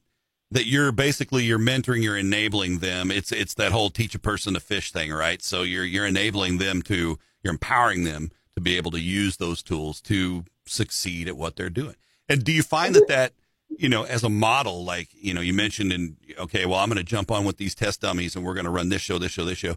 that 0.52 0.68
you're 0.68 0.92
basically 0.94 1.44
you're 1.44 1.60
mentoring, 1.60 2.02
you're 2.02 2.18
enabling 2.18 2.80
them. 2.80 3.12
It's 3.12 3.32
it's 3.32 3.56
that 3.56 3.72
whole 3.72 3.90
teach 3.90 4.16
a 4.16 4.20
person 4.20 4.54
to 4.54 4.60
fish 4.60 4.92
thing, 4.92 5.12
right? 5.12 5.42
So 5.42 5.64
you're 5.64 5.84
you're 5.84 6.06
enabling 6.06 6.60
them 6.60 6.82
to 6.84 7.18
you're 7.44 7.54
empowering 7.54 8.06
them 8.06 8.32
to 8.56 8.62
be 8.62 8.78
able 8.78 8.92
to 8.92 9.02
use 9.02 9.38
those 9.38 9.62
tools 9.62 10.00
to 10.02 10.46
succeed 10.66 11.28
at 11.28 11.36
what 11.36 11.56
they're 11.56 11.70
doing. 11.70 11.96
And 12.28 12.44
do 12.44 12.52
you 12.52 12.64
find 12.64 12.96
that 12.96 13.08
that 13.08 13.34
you 13.78 13.90
know, 13.90 14.04
as 14.04 14.24
a 14.24 14.30
model, 14.30 14.84
like, 14.86 15.10
you 15.14 15.34
know, 15.34 15.42
you 15.42 15.54
mentioned 15.54 15.92
in, 15.92 16.18
okay, 16.40 16.66
well, 16.66 16.80
I'm 16.80 16.90
going 16.90 16.98
to 16.98 17.04
jump 17.04 17.32
on 17.32 17.46
with 17.46 17.58
these 17.58 17.76
test 17.76 18.02
dummies 18.02 18.36
and 18.36 18.46
we're 18.46 18.54
going 18.54 18.66
to 18.66 18.72
run 18.72 18.90
this 18.90 19.02
show, 19.02 19.18
this 19.18 19.32
show, 19.32 19.46
this 19.46 19.58
show, 19.58 19.76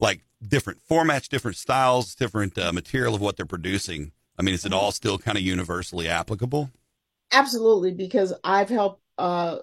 like 0.00 0.22
different 0.46 0.80
formats, 0.88 1.28
different 1.28 1.56
styles, 1.56 2.14
different 2.14 2.58
uh, 2.58 2.72
material 2.72 3.14
of 3.14 3.20
what 3.20 3.36
they're 3.36 3.46
producing. 3.46 4.12
I 4.38 4.42
mean, 4.42 4.54
is 4.54 4.64
it 4.64 4.72
all 4.72 4.92
still 4.92 5.18
kind 5.18 5.38
of 5.38 5.44
universally 5.44 6.08
applicable? 6.08 6.70
Absolutely, 7.32 7.92
because 7.92 8.32
I've 8.44 8.68
helped 8.68 9.02
uh, 9.18 9.58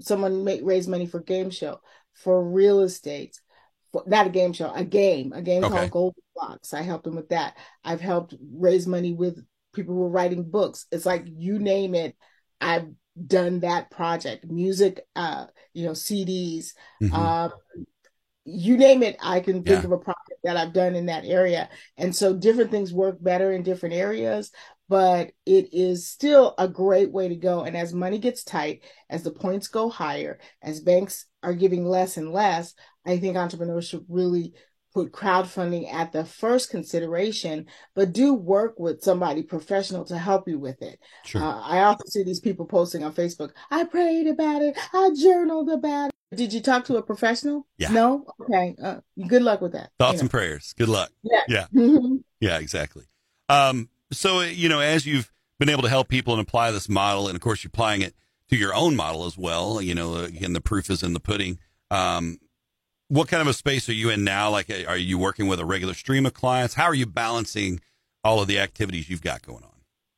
someone 0.00 0.44
make 0.44 0.60
raise 0.64 0.88
money 0.88 1.06
for 1.06 1.20
game 1.20 1.50
show, 1.50 1.80
for 2.12 2.42
real 2.42 2.80
estate, 2.80 3.40
for, 3.92 4.02
not 4.06 4.26
a 4.26 4.30
game 4.30 4.52
show, 4.52 4.72
a 4.72 4.84
game, 4.84 5.32
a 5.32 5.42
game 5.42 5.64
okay. 5.64 5.74
called 5.74 5.90
Gold 5.90 6.14
Blocks. 6.34 6.74
I 6.74 6.82
helped 6.82 7.04
them 7.04 7.16
with 7.16 7.28
that. 7.30 7.56
I've 7.84 8.00
helped 8.00 8.34
raise 8.52 8.86
money 8.86 9.12
with 9.12 9.44
people 9.74 9.94
who 9.94 10.02
are 10.04 10.10
writing 10.10 10.48
books. 10.48 10.86
It's 10.90 11.06
like 11.06 11.24
you 11.26 11.58
name 11.58 11.94
it. 11.94 12.16
I've 12.60 12.88
done 13.26 13.60
that 13.60 13.90
project, 13.90 14.46
music, 14.46 15.00
uh, 15.14 15.46
you 15.72 15.84
know, 15.84 15.92
CDs, 15.92 16.68
mm-hmm. 17.02 17.14
um, 17.14 17.52
you 18.44 18.76
name 18.76 19.02
it. 19.02 19.16
I 19.22 19.40
can 19.40 19.62
think 19.62 19.80
yeah. 19.80 19.84
of 19.84 19.92
a 19.92 19.98
project 19.98 20.40
that 20.44 20.56
I've 20.56 20.72
done 20.72 20.94
in 20.94 21.06
that 21.06 21.24
area. 21.24 21.68
And 21.96 22.14
so 22.14 22.34
different 22.36 22.70
things 22.70 22.92
work 22.92 23.22
better 23.22 23.52
in 23.52 23.62
different 23.62 23.94
areas, 23.94 24.50
but 24.88 25.32
it 25.46 25.72
is 25.72 26.08
still 26.08 26.54
a 26.58 26.68
great 26.68 27.10
way 27.10 27.28
to 27.28 27.36
go. 27.36 27.62
And 27.62 27.76
as 27.76 27.94
money 27.94 28.18
gets 28.18 28.44
tight, 28.44 28.84
as 29.08 29.22
the 29.22 29.30
points 29.30 29.68
go 29.68 29.88
higher, 29.88 30.38
as 30.62 30.80
banks 30.80 31.26
are 31.42 31.54
giving 31.54 31.86
less 31.86 32.16
and 32.16 32.32
less, 32.32 32.74
I 33.06 33.18
think 33.18 33.36
entrepreneurs 33.36 33.88
should 33.88 34.04
really 34.08 34.52
put 34.94 35.12
crowdfunding 35.12 35.92
at 35.92 36.12
the 36.12 36.24
first 36.24 36.70
consideration, 36.70 37.66
but 37.94 38.12
do 38.12 38.32
work 38.32 38.78
with 38.78 39.02
somebody 39.02 39.42
professional 39.42 40.04
to 40.04 40.16
help 40.16 40.48
you 40.48 40.58
with 40.58 40.80
it. 40.80 41.00
Sure. 41.24 41.42
Uh, 41.42 41.60
I 41.60 41.80
often 41.80 42.06
see 42.06 42.22
these 42.22 42.40
people 42.40 42.64
posting 42.64 43.02
on 43.02 43.12
Facebook, 43.12 43.50
I 43.70 43.84
prayed 43.84 44.28
about 44.28 44.62
it, 44.62 44.78
I 44.92 45.10
journaled 45.20 45.68
about 45.68 46.06
it. 46.08 46.36
Did 46.36 46.52
you 46.52 46.60
talk 46.60 46.84
to 46.86 46.96
a 46.96 47.02
professional? 47.02 47.66
Yeah. 47.76 47.90
No? 47.90 48.24
Okay. 48.40 48.74
Uh, 48.82 48.96
good 49.28 49.42
luck 49.42 49.60
with 49.60 49.72
that. 49.72 49.90
Thoughts 49.98 50.14
you 50.14 50.18
know. 50.18 50.20
and 50.22 50.30
prayers. 50.30 50.74
Good 50.76 50.88
luck. 50.88 51.10
Yeah. 51.22 51.42
Yeah. 51.48 51.66
Mm-hmm. 51.74 52.16
yeah, 52.40 52.58
exactly. 52.58 53.04
Um, 53.48 53.88
so, 54.10 54.40
you 54.40 54.68
know, 54.68 54.80
as 54.80 55.06
you've 55.06 55.30
been 55.58 55.68
able 55.68 55.82
to 55.82 55.88
help 55.88 56.08
people 56.08 56.32
and 56.34 56.42
apply 56.42 56.70
this 56.70 56.88
model, 56.88 57.28
and 57.28 57.36
of 57.36 57.40
course, 57.40 57.62
you're 57.62 57.68
applying 57.68 58.02
it 58.02 58.14
to 58.48 58.56
your 58.56 58.74
own 58.74 58.96
model 58.96 59.26
as 59.26 59.36
well, 59.38 59.80
you 59.80 59.94
know, 59.94 60.16
again, 60.16 60.52
the 60.52 60.60
proof 60.60 60.90
is 60.90 61.02
in 61.02 61.12
the 61.12 61.20
pudding. 61.20 61.58
Um, 61.90 62.38
what 63.08 63.28
kind 63.28 63.40
of 63.40 63.46
a 63.46 63.52
space 63.52 63.88
are 63.88 63.94
you 63.94 64.10
in 64.10 64.24
now? 64.24 64.50
Like, 64.50 64.70
are 64.88 64.96
you 64.96 65.18
working 65.18 65.46
with 65.46 65.60
a 65.60 65.64
regular 65.64 65.94
stream 65.94 66.26
of 66.26 66.34
clients? 66.34 66.74
How 66.74 66.84
are 66.84 66.94
you 66.94 67.06
balancing 67.06 67.80
all 68.22 68.40
of 68.40 68.48
the 68.48 68.58
activities 68.58 69.08
you've 69.08 69.22
got 69.22 69.42
going 69.42 69.62
on? 69.62 69.70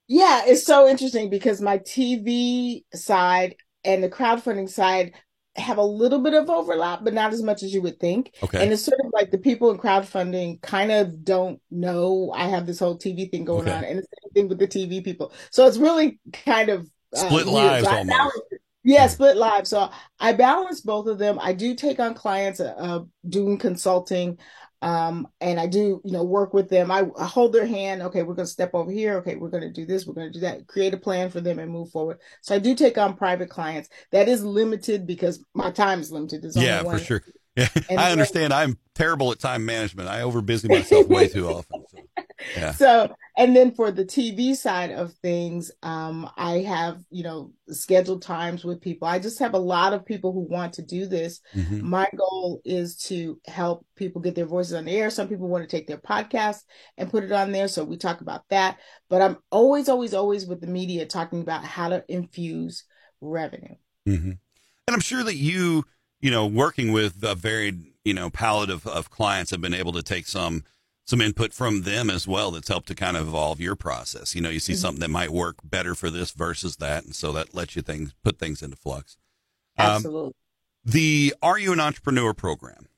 Yeah, 0.08 0.42
it's 0.46 0.64
so 0.64 0.88
interesting 0.88 1.30
because 1.30 1.60
my 1.60 1.78
TV 1.78 2.84
side 2.94 3.56
and 3.84 4.02
the 4.02 4.08
crowdfunding 4.08 4.68
side 4.68 5.14
have 5.56 5.78
a 5.78 5.82
little 5.82 6.20
bit 6.20 6.34
of 6.34 6.50
overlap, 6.50 7.02
but 7.02 7.14
not 7.14 7.32
as 7.32 7.42
much 7.42 7.62
as 7.62 7.72
you 7.72 7.80
would 7.82 7.98
think. 7.98 8.34
Okay. 8.42 8.62
And 8.62 8.72
it's 8.72 8.82
sort 8.82 9.00
of 9.00 9.10
like 9.12 9.30
the 9.30 9.38
people 9.38 9.70
in 9.70 9.78
crowdfunding 9.78 10.60
kind 10.60 10.92
of 10.92 11.24
don't 11.24 11.60
know 11.70 12.32
I 12.34 12.46
have 12.48 12.66
this 12.66 12.78
whole 12.78 12.98
TV 12.98 13.30
thing 13.30 13.44
going 13.44 13.62
okay. 13.62 13.72
on, 13.72 13.84
and 13.84 13.98
the 13.98 14.02
same 14.02 14.32
thing 14.34 14.48
with 14.48 14.58
the 14.58 14.68
TV 14.68 15.02
people. 15.02 15.32
So 15.50 15.66
it's 15.66 15.78
really 15.78 16.20
kind 16.32 16.68
of 16.68 16.88
uh, 17.16 17.18
split 17.18 17.46
lives 17.46 17.86
almost. 17.86 18.42
Yeah, 18.86 19.08
split 19.08 19.36
live. 19.36 19.66
So 19.66 19.90
I 20.20 20.32
balance 20.32 20.80
both 20.80 21.08
of 21.08 21.18
them. 21.18 21.40
I 21.42 21.52
do 21.54 21.74
take 21.74 21.98
on 21.98 22.14
clients 22.14 22.60
uh, 22.60 23.00
doing 23.28 23.58
consulting. 23.58 24.38
Um, 24.80 25.26
and 25.40 25.58
I 25.58 25.66
do, 25.66 26.00
you 26.04 26.12
know, 26.12 26.22
work 26.22 26.54
with 26.54 26.68
them. 26.68 26.92
I, 26.92 27.04
I 27.18 27.24
hold 27.24 27.52
their 27.52 27.66
hand. 27.66 28.00
Okay, 28.02 28.22
we're 28.22 28.34
going 28.34 28.46
to 28.46 28.52
step 28.52 28.70
over 28.74 28.92
here. 28.92 29.16
Okay, 29.16 29.34
we're 29.34 29.50
going 29.50 29.64
to 29.64 29.72
do 29.72 29.86
this. 29.86 30.06
We're 30.06 30.14
going 30.14 30.32
to 30.32 30.38
do 30.38 30.40
that. 30.40 30.68
Create 30.68 30.94
a 30.94 30.98
plan 30.98 31.30
for 31.30 31.40
them 31.40 31.58
and 31.58 31.72
move 31.72 31.90
forward. 31.90 32.18
So 32.42 32.54
I 32.54 32.60
do 32.60 32.76
take 32.76 32.96
on 32.96 33.16
private 33.16 33.50
clients. 33.50 33.88
That 34.12 34.28
is 34.28 34.44
limited 34.44 35.04
because 35.04 35.44
my 35.52 35.72
time 35.72 36.00
is 36.00 36.12
limited. 36.12 36.42
There's 36.42 36.56
yeah, 36.56 36.82
for 36.84 36.98
sure. 37.00 37.24
Yeah, 37.56 37.68
I 37.90 38.12
understand. 38.12 38.52
I'm 38.52 38.78
terrible 38.94 39.32
at 39.32 39.38
time 39.38 39.64
management. 39.64 40.08
I 40.08 40.20
overbusy 40.20 40.68
myself 40.68 41.08
way 41.08 41.28
too 41.28 41.48
often. 41.48 41.84
So, 41.88 41.98
yeah. 42.56 42.72
so, 42.72 43.14
and 43.36 43.56
then 43.56 43.72
for 43.72 43.90
the 43.90 44.04
TV 44.04 44.54
side 44.54 44.90
of 44.90 45.12
things, 45.14 45.70
um, 45.82 46.30
I 46.36 46.58
have, 46.58 47.02
you 47.10 47.22
know, 47.22 47.52
scheduled 47.68 48.22
times 48.22 48.64
with 48.64 48.80
people. 48.80 49.08
I 49.08 49.18
just 49.18 49.38
have 49.38 49.54
a 49.54 49.58
lot 49.58 49.92
of 49.92 50.04
people 50.04 50.32
who 50.32 50.40
want 50.40 50.74
to 50.74 50.82
do 50.82 51.06
this. 51.06 51.40
Mm-hmm. 51.54 51.88
My 51.88 52.08
goal 52.16 52.60
is 52.64 52.96
to 53.04 53.40
help 53.46 53.86
people 53.96 54.20
get 54.20 54.34
their 54.34 54.46
voices 54.46 54.74
on 54.74 54.84
the 54.84 54.92
air. 54.92 55.10
Some 55.10 55.28
people 55.28 55.48
want 55.48 55.68
to 55.68 55.76
take 55.76 55.86
their 55.86 55.98
podcast 55.98 56.62
and 56.98 57.10
put 57.10 57.24
it 57.24 57.32
on 57.32 57.52
there. 57.52 57.68
So 57.68 57.84
we 57.84 57.96
talk 57.96 58.20
about 58.20 58.42
that. 58.50 58.78
But 59.08 59.22
I'm 59.22 59.38
always, 59.50 59.88
always, 59.88 60.14
always 60.14 60.46
with 60.46 60.60
the 60.60 60.66
media 60.66 61.06
talking 61.06 61.40
about 61.40 61.64
how 61.64 61.88
to 61.88 62.04
infuse 62.08 62.84
revenue. 63.20 63.76
Mm-hmm. 64.06 64.32
And 64.88 64.94
I'm 64.94 65.00
sure 65.00 65.24
that 65.24 65.36
you, 65.36 65.84
you 66.26 66.32
know, 66.32 66.44
working 66.44 66.90
with 66.90 67.22
a 67.22 67.36
varied, 67.36 67.84
you 68.04 68.12
know, 68.12 68.30
palette 68.30 68.68
of, 68.68 68.84
of 68.84 69.10
clients 69.10 69.52
have 69.52 69.60
been 69.60 69.72
able 69.72 69.92
to 69.92 70.02
take 70.02 70.26
some 70.26 70.64
some 71.04 71.20
input 71.20 71.52
from 71.52 71.82
them 71.82 72.10
as 72.10 72.26
well 72.26 72.50
that's 72.50 72.66
helped 72.66 72.88
to 72.88 72.96
kind 72.96 73.16
of 73.16 73.28
evolve 73.28 73.60
your 73.60 73.76
process. 73.76 74.34
You 74.34 74.40
know, 74.40 74.48
you 74.48 74.58
see 74.58 74.72
mm-hmm. 74.72 74.80
something 74.80 75.00
that 75.02 75.10
might 75.10 75.30
work 75.30 75.58
better 75.62 75.94
for 75.94 76.10
this 76.10 76.32
versus 76.32 76.78
that, 76.78 77.04
and 77.04 77.14
so 77.14 77.30
that 77.30 77.54
lets 77.54 77.76
you 77.76 77.82
things 77.82 78.12
put 78.24 78.40
things 78.40 78.60
into 78.60 78.76
flux. 78.76 79.16
Um, 79.78 79.86
Absolutely. 79.86 80.26
Um, 80.26 80.32
the 80.84 81.34
Are 81.42 81.60
You 81.60 81.72
an 81.72 81.78
Entrepreneur 81.78 82.34
program? 82.34 82.88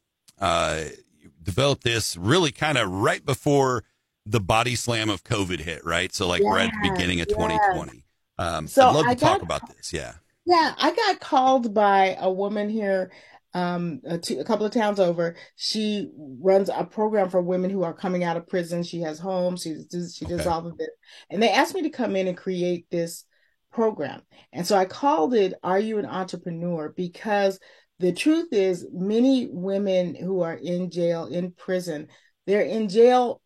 Uh, 0.40 0.84
you 1.20 1.30
developed 1.42 1.84
this 1.84 2.16
really 2.16 2.50
kind 2.50 2.78
of 2.78 2.90
right 2.90 3.26
before 3.26 3.84
the 4.24 4.40
body 4.40 4.74
slam 4.74 5.10
of 5.10 5.22
COVID 5.22 5.60
hit, 5.60 5.84
right? 5.84 6.14
So 6.14 6.26
like 6.26 6.40
yes, 6.40 6.46
we're 6.46 6.58
at 6.60 6.70
the 6.70 6.90
beginning 6.92 7.20
of 7.20 7.26
yes. 7.28 7.36
2020. 7.36 8.04
Um, 8.38 8.68
so 8.68 8.88
I'd 8.88 8.94
love 8.94 9.06
to 9.06 9.16
talk 9.16 9.42
about 9.42 9.68
this. 9.76 9.92
Yeah. 9.92 10.14
Yeah, 10.48 10.74
I 10.78 10.94
got 10.94 11.20
called 11.20 11.74
by 11.74 12.16
a 12.18 12.32
woman 12.32 12.70
here 12.70 13.12
um, 13.54 14.00
a, 14.04 14.18
two, 14.18 14.40
a, 14.40 14.44
couple 14.44 14.64
of 14.64 14.72
towns 14.72 14.98
over. 14.98 15.36
She 15.56 16.10
runs 16.16 16.70
a 16.70 16.84
program 16.84 17.28
for 17.28 17.40
women 17.40 17.70
who 17.70 17.82
are 17.82 17.92
coming 17.92 18.24
out 18.24 18.36
of 18.36 18.46
prison. 18.46 18.82
She 18.82 19.00
has 19.00 19.18
homes. 19.18 19.62
She 19.62 19.76
does, 19.90 20.14
she 20.14 20.24
does 20.24 20.40
okay. 20.40 20.48
all 20.48 20.66
of 20.66 20.78
this, 20.78 20.88
and 21.30 21.42
they 21.42 21.50
asked 21.50 21.74
me 21.74 21.82
to 21.82 21.90
come 21.90 22.16
in 22.16 22.28
and 22.28 22.36
create 22.36 22.86
this 22.90 23.24
program. 23.72 24.22
And 24.52 24.66
so 24.66 24.76
I 24.76 24.84
called 24.84 25.34
it 25.34 25.54
"Are 25.62 25.78
You 25.78 25.98
an 25.98 26.06
Entrepreneur?" 26.06 26.92
because 26.96 27.58
the 27.98 28.12
truth 28.12 28.48
is, 28.52 28.86
many 28.92 29.48
women 29.50 30.14
who 30.14 30.42
are 30.42 30.54
in 30.54 30.90
jail, 30.90 31.26
in 31.26 31.52
prison, 31.52 32.08
they're 32.46 32.62
in 32.62 32.88
jail 32.88 33.42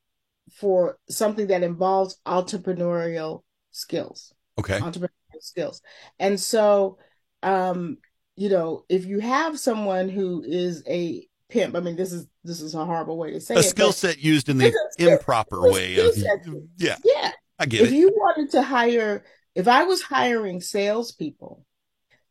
for 0.54 0.98
something 1.08 1.46
that 1.48 1.62
involves 1.62 2.18
entrepreneurial 2.26 3.42
skills. 3.70 4.32
Okay. 4.58 4.78
Entrepreneurial 4.78 5.08
skills. 5.42 5.82
And 6.18 6.38
so, 6.38 6.98
um, 7.42 7.98
you 8.36 8.48
know, 8.48 8.84
if 8.88 9.04
you 9.06 9.18
have 9.18 9.58
someone 9.58 10.08
who 10.08 10.42
is 10.42 10.82
a 10.88 11.26
pimp, 11.48 11.76
I 11.76 11.80
mean, 11.80 11.96
this 11.96 12.12
is 12.12 12.26
this 12.44 12.60
is 12.60 12.74
a 12.74 12.84
horrible 12.84 13.18
way 13.18 13.32
to 13.32 13.40
say 13.40 13.54
a 13.54 13.58
it. 13.58 13.64
Skill 13.64 13.92
set 13.92 14.18
used 14.18 14.48
in 14.48 14.58
the 14.58 14.72
improper 14.98 15.60
way 15.60 15.98
of 15.98 16.16
yeah, 16.78 16.96
yeah. 17.04 17.30
I 17.58 17.66
get 17.66 17.82
if 17.82 17.88
it. 17.88 17.92
If 17.92 17.98
you 17.98 18.12
wanted 18.14 18.50
to 18.52 18.62
hire, 18.62 19.24
if 19.54 19.68
I 19.68 19.84
was 19.84 20.02
hiring 20.02 20.60
salespeople, 20.60 21.64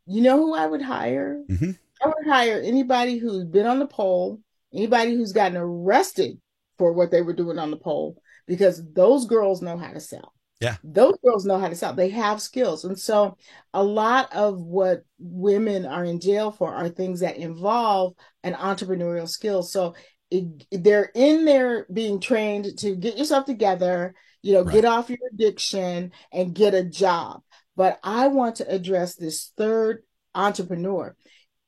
you 0.05 0.21
know 0.21 0.37
who 0.37 0.55
I 0.55 0.65
would 0.65 0.81
hire? 0.81 1.43
Mm-hmm. 1.49 1.71
I 2.03 2.07
would 2.07 2.27
hire 2.27 2.59
anybody 2.59 3.19
who's 3.19 3.45
been 3.45 3.67
on 3.67 3.79
the 3.79 3.87
pole, 3.87 4.41
anybody 4.73 5.13
who's 5.13 5.33
gotten 5.33 5.57
arrested 5.57 6.39
for 6.79 6.93
what 6.93 7.11
they 7.11 7.21
were 7.21 7.33
doing 7.33 7.59
on 7.59 7.69
the 7.69 7.77
pole, 7.77 8.19
because 8.47 8.83
those 8.93 9.27
girls 9.27 9.61
know 9.61 9.77
how 9.77 9.91
to 9.91 9.99
sell. 9.99 10.33
Yeah. 10.61 10.77
Those 10.83 11.17
girls 11.25 11.45
know 11.45 11.59
how 11.59 11.69
to 11.69 11.75
sell. 11.75 11.93
They 11.93 12.09
have 12.11 12.41
skills. 12.41 12.85
And 12.85 12.97
so 12.97 13.37
a 13.73 13.83
lot 13.83 14.31
of 14.33 14.61
what 14.61 15.03
women 15.19 15.85
are 15.85 16.05
in 16.05 16.21
jail 16.21 16.51
for 16.51 16.73
are 16.73 16.87
things 16.87 17.21
that 17.21 17.37
involve 17.37 18.13
an 18.43 18.53
entrepreneurial 18.53 19.27
skill. 19.27 19.63
So 19.63 19.95
it, 20.29 20.65
they're 20.71 21.11
in 21.15 21.45
there 21.45 21.87
being 21.91 22.19
trained 22.21 22.77
to 22.79 22.95
get 22.95 23.17
yourself 23.17 23.45
together, 23.45 24.15
you 24.43 24.53
know, 24.53 24.63
right. 24.63 24.73
get 24.73 24.85
off 24.85 25.09
your 25.09 25.19
addiction 25.33 26.11
and 26.31 26.55
get 26.55 26.75
a 26.75 26.85
job. 26.85 27.41
But 27.75 27.99
I 28.03 28.27
want 28.27 28.57
to 28.57 28.71
address 28.73 29.15
this 29.15 29.51
third 29.57 30.03
entrepreneur. 30.35 31.15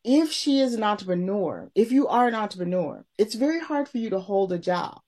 if 0.04 0.32
she 0.32 0.60
is 0.60 0.74
an 0.74 0.84
entrepreneur, 0.84 1.72
if 1.76 1.92
you 1.92 2.08
are 2.08 2.28
an 2.28 2.36
entrepreneur, 2.36 3.06
it's 3.18 3.36
very 3.36 3.60
hard 3.60 3.88
for 3.88 3.98
you 3.98 4.10
to 4.12 4.20
hold 4.20 4.52
a 4.52 4.60
job. 4.60 5.00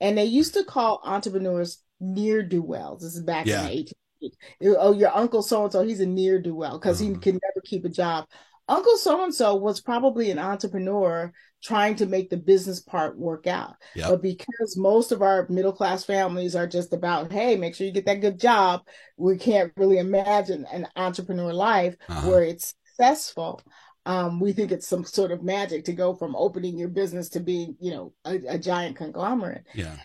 And 0.00 0.16
they 0.18 0.26
used 0.26 0.54
to 0.54 0.64
call 0.64 1.00
entrepreneurs 1.04 1.78
near 2.00 2.42
do 2.42 2.62
wells. 2.62 3.02
This 3.02 3.14
is 3.14 3.22
back 3.22 3.46
yeah. 3.46 3.68
in 3.68 3.68
the 3.68 3.94
1800s. 4.22 4.76
Oh, 4.78 4.92
your 4.92 5.14
uncle 5.14 5.42
so 5.42 5.64
and 5.64 5.72
so, 5.72 5.82
he's 5.82 6.00
a 6.00 6.06
near 6.06 6.40
do 6.40 6.54
well 6.54 6.78
because 6.78 6.98
he 6.98 7.08
mm-hmm. 7.08 7.20
can 7.20 7.34
never 7.34 7.60
keep 7.64 7.84
a 7.84 7.88
job. 7.88 8.26
Uncle 8.68 8.96
so 8.96 9.22
and 9.22 9.34
so 9.34 9.54
was 9.54 9.80
probably 9.80 10.30
an 10.30 10.38
entrepreneur 10.38 11.32
trying 11.62 11.96
to 11.96 12.06
make 12.06 12.30
the 12.30 12.36
business 12.36 12.80
part 12.80 13.18
work 13.18 13.46
out. 13.46 13.74
Yep. 13.94 14.08
But 14.08 14.22
because 14.22 14.76
most 14.76 15.12
of 15.12 15.22
our 15.22 15.46
middle 15.48 15.72
class 15.72 16.04
families 16.04 16.56
are 16.56 16.66
just 16.66 16.92
about, 16.92 17.32
hey, 17.32 17.56
make 17.56 17.74
sure 17.74 17.86
you 17.86 17.92
get 17.92 18.06
that 18.06 18.20
good 18.20 18.40
job, 18.40 18.82
we 19.16 19.36
can't 19.36 19.72
really 19.76 19.98
imagine 19.98 20.66
an 20.72 20.88
entrepreneur 20.96 21.52
life 21.52 21.96
uh-huh. 22.08 22.28
where 22.28 22.42
it's 22.42 22.74
successful. 22.86 23.60
Um, 24.04 24.38
we 24.38 24.52
think 24.52 24.70
it's 24.70 24.86
some 24.86 25.04
sort 25.04 25.32
of 25.32 25.42
magic 25.42 25.84
to 25.86 25.92
go 25.92 26.14
from 26.14 26.36
opening 26.36 26.78
your 26.78 26.88
business 26.88 27.28
to 27.30 27.40
being, 27.40 27.76
you 27.80 27.90
know, 27.90 28.12
a, 28.24 28.54
a 28.54 28.58
giant 28.58 28.96
conglomerate. 28.96 29.64
Yeah. 29.74 29.96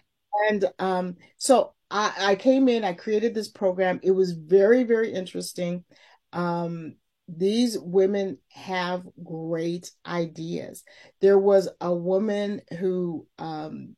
And 0.50 0.66
um, 0.80 1.18
so 1.38 1.74
I, 1.92 2.14
I, 2.20 2.36
came 2.36 2.70
in, 2.70 2.84
I 2.84 2.94
created 2.94 3.36
this 3.36 3.50
program. 3.50 4.00
It 4.02 4.12
was 4.12 4.32
very, 4.32 4.84
very 4.84 5.12
interesting. 5.12 5.84
Um, 6.32 6.96
these 7.28 7.78
women 7.78 8.38
have 8.50 9.04
great 9.24 9.92
ideas. 10.06 10.84
There 11.20 11.38
was 11.38 11.70
a 11.80 11.94
woman 11.94 12.62
who 12.80 13.28
um, 13.38 13.96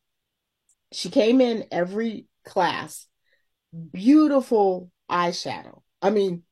she 0.92 1.10
came 1.10 1.40
in 1.40 1.66
every 1.72 2.28
class, 2.46 3.08
beautiful 3.92 4.92
eyeshadow. 5.10 5.82
I 6.02 6.10
mean, 6.10 6.44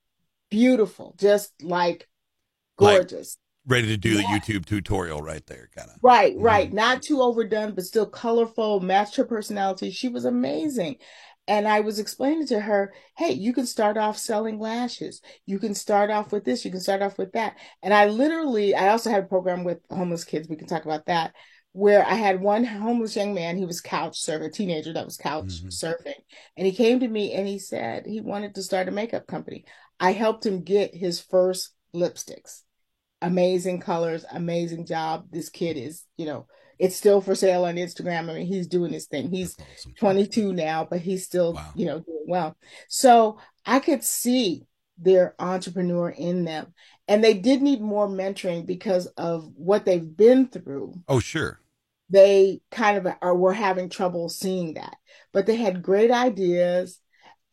beautiful, 0.49 1.15
just 1.19 1.51
like 1.61 2.07
gorgeous. 2.77 3.37
Like 3.37 3.73
ready 3.77 3.87
to 3.87 3.97
do 3.97 4.09
yeah. 4.11 4.17
the 4.17 4.23
YouTube 4.23 4.65
tutorial 4.65 5.21
right 5.21 5.45
there, 5.45 5.69
kind 5.75 5.89
of. 5.89 5.97
Right, 6.01 6.35
right. 6.37 6.67
Mm-hmm. 6.67 6.75
Not 6.75 7.01
too 7.01 7.21
overdone, 7.21 7.75
but 7.75 7.85
still 7.85 8.07
colorful, 8.07 8.79
matched 8.79 9.15
her 9.17 9.25
personality. 9.25 9.91
She 9.91 10.07
was 10.07 10.25
amazing. 10.25 10.95
And 11.51 11.67
I 11.67 11.81
was 11.81 11.99
explaining 11.99 12.47
to 12.47 12.61
her, 12.61 12.93
hey, 13.17 13.33
you 13.33 13.51
can 13.51 13.65
start 13.65 13.97
off 13.97 14.17
selling 14.17 14.57
lashes. 14.57 15.21
You 15.45 15.59
can 15.59 15.75
start 15.75 16.09
off 16.09 16.31
with 16.31 16.45
this. 16.45 16.63
You 16.63 16.71
can 16.71 16.79
start 16.79 17.01
off 17.01 17.17
with 17.17 17.33
that. 17.33 17.57
And 17.83 17.93
I 17.93 18.05
literally, 18.05 18.73
I 18.73 18.87
also 18.87 19.09
had 19.09 19.25
a 19.25 19.27
program 19.27 19.65
with 19.65 19.79
homeless 19.89 20.23
kids. 20.23 20.47
We 20.47 20.55
can 20.55 20.69
talk 20.69 20.85
about 20.85 21.07
that. 21.07 21.33
Where 21.73 22.05
I 22.05 22.13
had 22.13 22.39
one 22.39 22.63
homeless 22.63 23.17
young 23.17 23.33
man, 23.33 23.57
he 23.57 23.65
was 23.65 23.81
couch 23.81 24.21
surfing, 24.21 24.45
a 24.45 24.49
teenager 24.49 24.93
that 24.93 25.03
was 25.03 25.17
couch 25.17 25.61
mm-hmm. 25.61 25.67
surfing. 25.67 26.21
And 26.55 26.65
he 26.65 26.71
came 26.71 27.01
to 27.01 27.07
me 27.09 27.33
and 27.33 27.45
he 27.45 27.59
said 27.59 28.05
he 28.05 28.21
wanted 28.21 28.55
to 28.55 28.63
start 28.63 28.87
a 28.87 28.91
makeup 28.91 29.27
company. 29.27 29.65
I 29.99 30.13
helped 30.13 30.45
him 30.45 30.63
get 30.63 30.95
his 30.95 31.19
first 31.19 31.73
lipsticks. 31.93 32.61
Amazing 33.21 33.81
colors, 33.81 34.23
amazing 34.31 34.85
job. 34.85 35.25
This 35.29 35.49
kid 35.49 35.75
is, 35.75 36.05
you 36.15 36.27
know, 36.27 36.47
it's 36.81 36.95
still 36.95 37.21
for 37.21 37.35
sale 37.35 37.65
on 37.65 37.75
Instagram. 37.75 38.27
I 38.27 38.33
mean, 38.33 38.47
he's 38.47 38.65
doing 38.65 38.91
his 38.91 39.05
thing. 39.05 39.29
He's 39.29 39.55
awesome. 39.59 39.93
22 39.99 40.51
now, 40.51 40.83
but 40.83 40.99
he's 40.99 41.23
still, 41.23 41.53
wow. 41.53 41.69
you 41.75 41.85
know, 41.85 41.99
doing 41.99 42.25
well. 42.25 42.57
So 42.87 43.37
I 43.67 43.79
could 43.79 44.03
see 44.03 44.65
their 44.97 45.35
entrepreneur 45.37 46.09
in 46.09 46.43
them. 46.43 46.73
And 47.07 47.23
they 47.23 47.35
did 47.35 47.61
need 47.61 47.81
more 47.81 48.07
mentoring 48.07 48.65
because 48.65 49.05
of 49.05 49.47
what 49.55 49.85
they've 49.85 50.17
been 50.17 50.47
through. 50.47 50.95
Oh, 51.07 51.19
sure. 51.19 51.59
They 52.09 52.61
kind 52.71 52.97
of 52.97 53.13
are 53.21 53.35
were 53.35 53.53
having 53.53 53.89
trouble 53.89 54.27
seeing 54.27 54.73
that. 54.73 54.97
But 55.33 55.45
they 55.45 55.57
had 55.57 55.83
great 55.83 56.09
ideas 56.09 56.99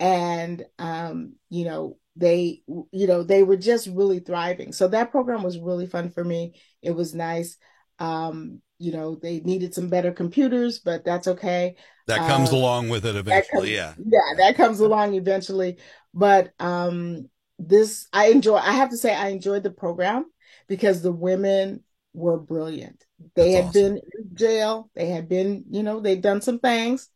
and 0.00 0.64
um, 0.78 1.34
you 1.50 1.66
know, 1.66 1.98
they 2.16 2.62
you 2.66 3.06
know, 3.06 3.24
they 3.24 3.42
were 3.42 3.58
just 3.58 3.88
really 3.88 4.20
thriving. 4.20 4.72
So 4.72 4.88
that 4.88 5.10
program 5.10 5.42
was 5.42 5.58
really 5.58 5.86
fun 5.86 6.08
for 6.08 6.24
me. 6.24 6.54
It 6.80 6.92
was 6.92 7.14
nice. 7.14 7.58
Um, 7.98 8.62
you 8.78 8.92
know 8.92 9.16
they 9.16 9.40
needed 9.40 9.74
some 9.74 9.88
better 9.88 10.12
computers 10.12 10.78
but 10.78 11.04
that's 11.04 11.28
okay. 11.28 11.76
That 12.06 12.26
comes 12.28 12.52
uh, 12.52 12.56
along 12.56 12.88
with 12.88 13.04
it 13.04 13.16
eventually 13.16 13.68
comes, 13.68 13.70
yeah. 13.70 13.94
yeah 13.98 14.34
that 14.38 14.56
comes 14.56 14.80
along 14.80 15.14
eventually. 15.14 15.78
But 16.14 16.52
um 16.58 17.28
this 17.60 18.06
i 18.12 18.28
enjoy 18.28 18.54
i 18.54 18.70
have 18.72 18.90
to 18.90 18.96
say 18.96 19.12
i 19.12 19.28
enjoyed 19.28 19.64
the 19.64 19.70
program 19.70 20.24
because 20.68 21.02
the 21.02 21.12
women 21.12 21.82
were 22.14 22.38
brilliant. 22.38 23.04
They 23.34 23.52
that's 23.52 23.56
had 23.56 23.68
awesome. 23.70 23.82
been 23.82 23.96
in 23.96 24.36
jail. 24.36 24.90
They 24.94 25.08
had 25.08 25.28
been 25.28 25.64
you 25.70 25.82
know 25.82 26.00
they'd 26.00 26.22
done 26.22 26.40
some 26.40 26.58
things 26.58 27.08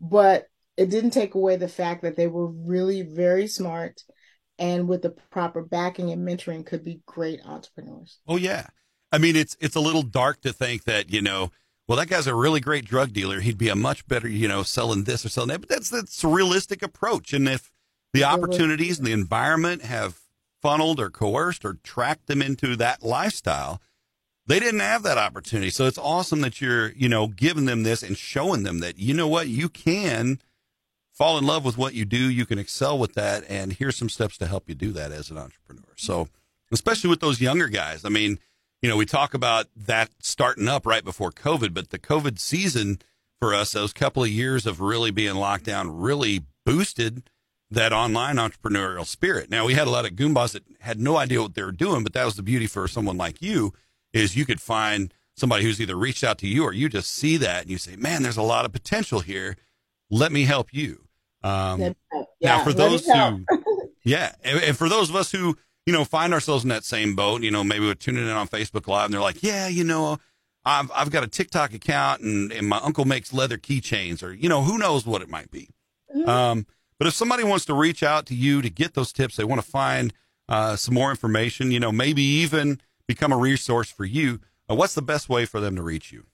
but 0.00 0.46
it 0.76 0.90
didn't 0.90 1.10
take 1.10 1.34
away 1.34 1.56
the 1.56 1.68
fact 1.68 2.02
that 2.02 2.16
they 2.16 2.28
were 2.28 2.46
really 2.46 3.02
very 3.02 3.46
smart 3.48 4.02
and 4.58 4.88
with 4.88 5.02
the 5.02 5.10
proper 5.30 5.62
backing 5.62 6.10
and 6.10 6.26
mentoring 6.26 6.64
could 6.64 6.84
be 6.84 7.00
great 7.06 7.40
entrepreneurs. 7.44 8.18
Oh 8.26 8.36
yeah 8.36 8.66
I 9.12 9.18
mean, 9.18 9.36
it's 9.36 9.56
it's 9.60 9.76
a 9.76 9.80
little 9.80 10.02
dark 10.02 10.40
to 10.42 10.52
think 10.52 10.84
that 10.84 11.10
you 11.10 11.22
know, 11.22 11.50
well, 11.86 11.98
that 11.98 12.08
guy's 12.08 12.26
a 12.26 12.34
really 12.34 12.60
great 12.60 12.84
drug 12.84 13.12
dealer. 13.12 13.40
He'd 13.40 13.58
be 13.58 13.68
a 13.68 13.76
much 13.76 14.06
better, 14.06 14.28
you 14.28 14.48
know, 14.48 14.62
selling 14.62 15.04
this 15.04 15.24
or 15.24 15.28
selling 15.28 15.48
that. 15.48 15.60
But 15.60 15.68
that's 15.68 15.90
that's 15.90 16.22
a 16.24 16.28
realistic 16.28 16.82
approach. 16.82 17.32
And 17.32 17.48
if 17.48 17.70
the 18.12 18.24
opportunities 18.24 18.98
and 18.98 19.06
the 19.06 19.12
environment 19.12 19.82
have 19.82 20.18
funneled 20.60 21.00
or 21.00 21.10
coerced 21.10 21.64
or 21.64 21.74
tracked 21.82 22.26
them 22.26 22.42
into 22.42 22.76
that 22.76 23.02
lifestyle, 23.02 23.80
they 24.46 24.58
didn't 24.58 24.80
have 24.80 25.02
that 25.02 25.18
opportunity. 25.18 25.70
So 25.70 25.86
it's 25.86 25.98
awesome 25.98 26.40
that 26.40 26.60
you're, 26.60 26.92
you 26.92 27.08
know, 27.08 27.28
giving 27.28 27.66
them 27.66 27.82
this 27.82 28.02
and 28.02 28.16
showing 28.16 28.62
them 28.62 28.80
that 28.80 28.98
you 28.98 29.14
know 29.14 29.28
what 29.28 29.48
you 29.48 29.68
can 29.68 30.40
fall 31.12 31.36
in 31.36 31.44
love 31.44 31.64
with 31.64 31.76
what 31.76 31.94
you 31.94 32.04
do. 32.04 32.30
You 32.30 32.46
can 32.46 32.58
excel 32.58 32.98
with 32.98 33.14
that, 33.14 33.44
and 33.48 33.72
here's 33.72 33.96
some 33.96 34.08
steps 34.08 34.38
to 34.38 34.46
help 34.46 34.68
you 34.68 34.74
do 34.74 34.92
that 34.92 35.12
as 35.12 35.30
an 35.30 35.38
entrepreneur. 35.38 35.92
So, 35.96 36.28
especially 36.70 37.10
with 37.10 37.20
those 37.20 37.40
younger 37.40 37.68
guys, 37.68 38.04
I 38.04 38.08
mean 38.08 38.38
you 38.82 38.88
know, 38.88 38.96
we 38.96 39.06
talk 39.06 39.34
about 39.34 39.66
that 39.76 40.10
starting 40.20 40.68
up 40.68 40.86
right 40.86 41.04
before 41.04 41.30
COVID, 41.32 41.74
but 41.74 41.90
the 41.90 41.98
COVID 41.98 42.38
season 42.38 43.00
for 43.40 43.54
us, 43.54 43.72
those 43.72 43.92
couple 43.92 44.22
of 44.22 44.30
years 44.30 44.66
of 44.66 44.80
really 44.80 45.10
being 45.10 45.34
locked 45.34 45.64
down, 45.64 45.96
really 45.96 46.44
boosted 46.64 47.28
that 47.70 47.92
online 47.92 48.36
entrepreneurial 48.36 49.04
spirit. 49.06 49.50
Now 49.50 49.66
we 49.66 49.74
had 49.74 49.86
a 49.86 49.90
lot 49.90 50.06
of 50.06 50.12
goombas 50.12 50.52
that 50.52 50.64
had 50.80 50.98
no 50.98 51.16
idea 51.16 51.42
what 51.42 51.54
they 51.54 51.62
were 51.62 51.72
doing, 51.72 52.02
but 52.02 52.12
that 52.14 52.24
was 52.24 52.36
the 52.36 52.42
beauty 52.42 52.66
for 52.66 52.88
someone 52.88 53.16
like 53.16 53.42
you 53.42 53.72
is 54.12 54.36
you 54.36 54.46
could 54.46 54.60
find 54.60 55.12
somebody 55.36 55.64
who's 55.64 55.80
either 55.80 55.96
reached 55.96 56.24
out 56.24 56.38
to 56.38 56.48
you 56.48 56.64
or 56.64 56.72
you 56.72 56.88
just 56.88 57.10
see 57.10 57.36
that 57.36 57.62
and 57.62 57.70
you 57.70 57.78
say, 57.78 57.94
man, 57.96 58.22
there's 58.22 58.36
a 58.36 58.42
lot 58.42 58.64
of 58.64 58.72
potential 58.72 59.20
here. 59.20 59.56
Let 60.10 60.32
me 60.32 60.44
help 60.44 60.72
you. 60.72 61.04
Um, 61.42 61.80
yeah, 61.80 61.92
now 62.40 62.64
for 62.64 62.72
those 62.72 63.06
who, 63.06 63.44
yeah. 64.04 64.32
And, 64.42 64.60
and 64.62 64.76
for 64.76 64.88
those 64.88 65.10
of 65.10 65.16
us 65.16 65.30
who, 65.30 65.56
you 65.88 65.94
know, 65.94 66.04
find 66.04 66.34
ourselves 66.34 66.64
in 66.64 66.68
that 66.68 66.84
same 66.84 67.16
boat, 67.16 67.42
you 67.42 67.50
know, 67.50 67.64
maybe 67.64 67.86
we're 67.86 67.94
tuning 67.94 68.24
in 68.24 68.30
on 68.30 68.46
Facebook 68.46 68.86
Live 68.86 69.06
and 69.06 69.14
they're 69.14 69.22
like, 69.22 69.42
yeah, 69.42 69.68
you 69.68 69.84
know, 69.84 70.18
I've, 70.62 70.90
I've 70.94 71.10
got 71.10 71.24
a 71.24 71.26
TikTok 71.26 71.72
account 71.72 72.20
and, 72.20 72.52
and 72.52 72.68
my 72.68 72.76
uncle 72.82 73.06
makes 73.06 73.32
leather 73.32 73.56
keychains 73.56 74.22
or, 74.22 74.34
you 74.34 74.50
know, 74.50 74.60
who 74.60 74.76
knows 74.76 75.06
what 75.06 75.22
it 75.22 75.30
might 75.30 75.50
be. 75.50 75.70
Mm-hmm. 76.14 76.28
Um, 76.28 76.66
but 76.98 77.06
if 77.06 77.14
somebody 77.14 77.42
wants 77.42 77.64
to 77.64 77.74
reach 77.74 78.02
out 78.02 78.26
to 78.26 78.34
you 78.34 78.60
to 78.60 78.68
get 78.68 78.92
those 78.92 79.14
tips, 79.14 79.36
they 79.36 79.44
want 79.44 79.62
to 79.62 79.66
find 79.66 80.12
uh, 80.46 80.76
some 80.76 80.92
more 80.92 81.08
information, 81.08 81.70
you 81.70 81.80
know, 81.80 81.90
maybe 81.90 82.20
even 82.20 82.82
become 83.06 83.32
a 83.32 83.38
resource 83.38 83.90
for 83.90 84.04
you, 84.04 84.40
uh, 84.70 84.74
what's 84.74 84.94
the 84.94 85.00
best 85.00 85.30
way 85.30 85.46
for 85.46 85.58
them 85.58 85.74
to 85.76 85.82
reach 85.82 86.12
you? 86.12 86.26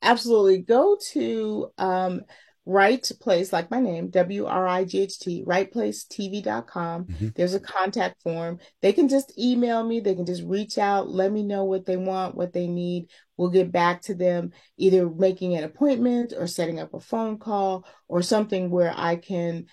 Absolutely. 0.00 0.58
Go 0.58 0.96
to 1.10 1.72
um, 1.76 2.20
right 2.66 3.08
place, 3.20 3.52
like 3.52 3.70
my 3.70 3.80
name, 3.80 4.10
W 4.10 4.44
R 4.44 4.66
I 4.66 4.84
G 4.84 5.02
H 5.02 5.18
T, 5.20 5.44
rightplacetv.com. 5.46 7.04
Mm-hmm. 7.04 7.28
There's 7.34 7.54
a 7.54 7.60
contact 7.60 8.20
form. 8.22 8.58
They 8.82 8.92
can 8.92 9.08
just 9.08 9.38
email 9.38 9.82
me, 9.84 10.00
they 10.00 10.14
can 10.14 10.26
just 10.26 10.42
reach 10.42 10.76
out, 10.76 11.08
let 11.08 11.32
me 11.32 11.44
know 11.44 11.64
what 11.64 11.86
they 11.86 11.96
want, 11.96 12.34
what 12.34 12.52
they 12.52 12.66
need. 12.66 13.08
We'll 13.36 13.50
get 13.50 13.70
back 13.70 14.02
to 14.02 14.14
them, 14.14 14.50
either 14.76 15.08
making 15.08 15.54
an 15.54 15.64
appointment 15.64 16.32
or 16.36 16.46
setting 16.46 16.80
up 16.80 16.92
a 16.92 17.00
phone 17.00 17.38
call 17.38 17.86
or 18.08 18.20
something 18.22 18.70
where 18.70 18.92
I 18.94 19.16
can 19.16 19.66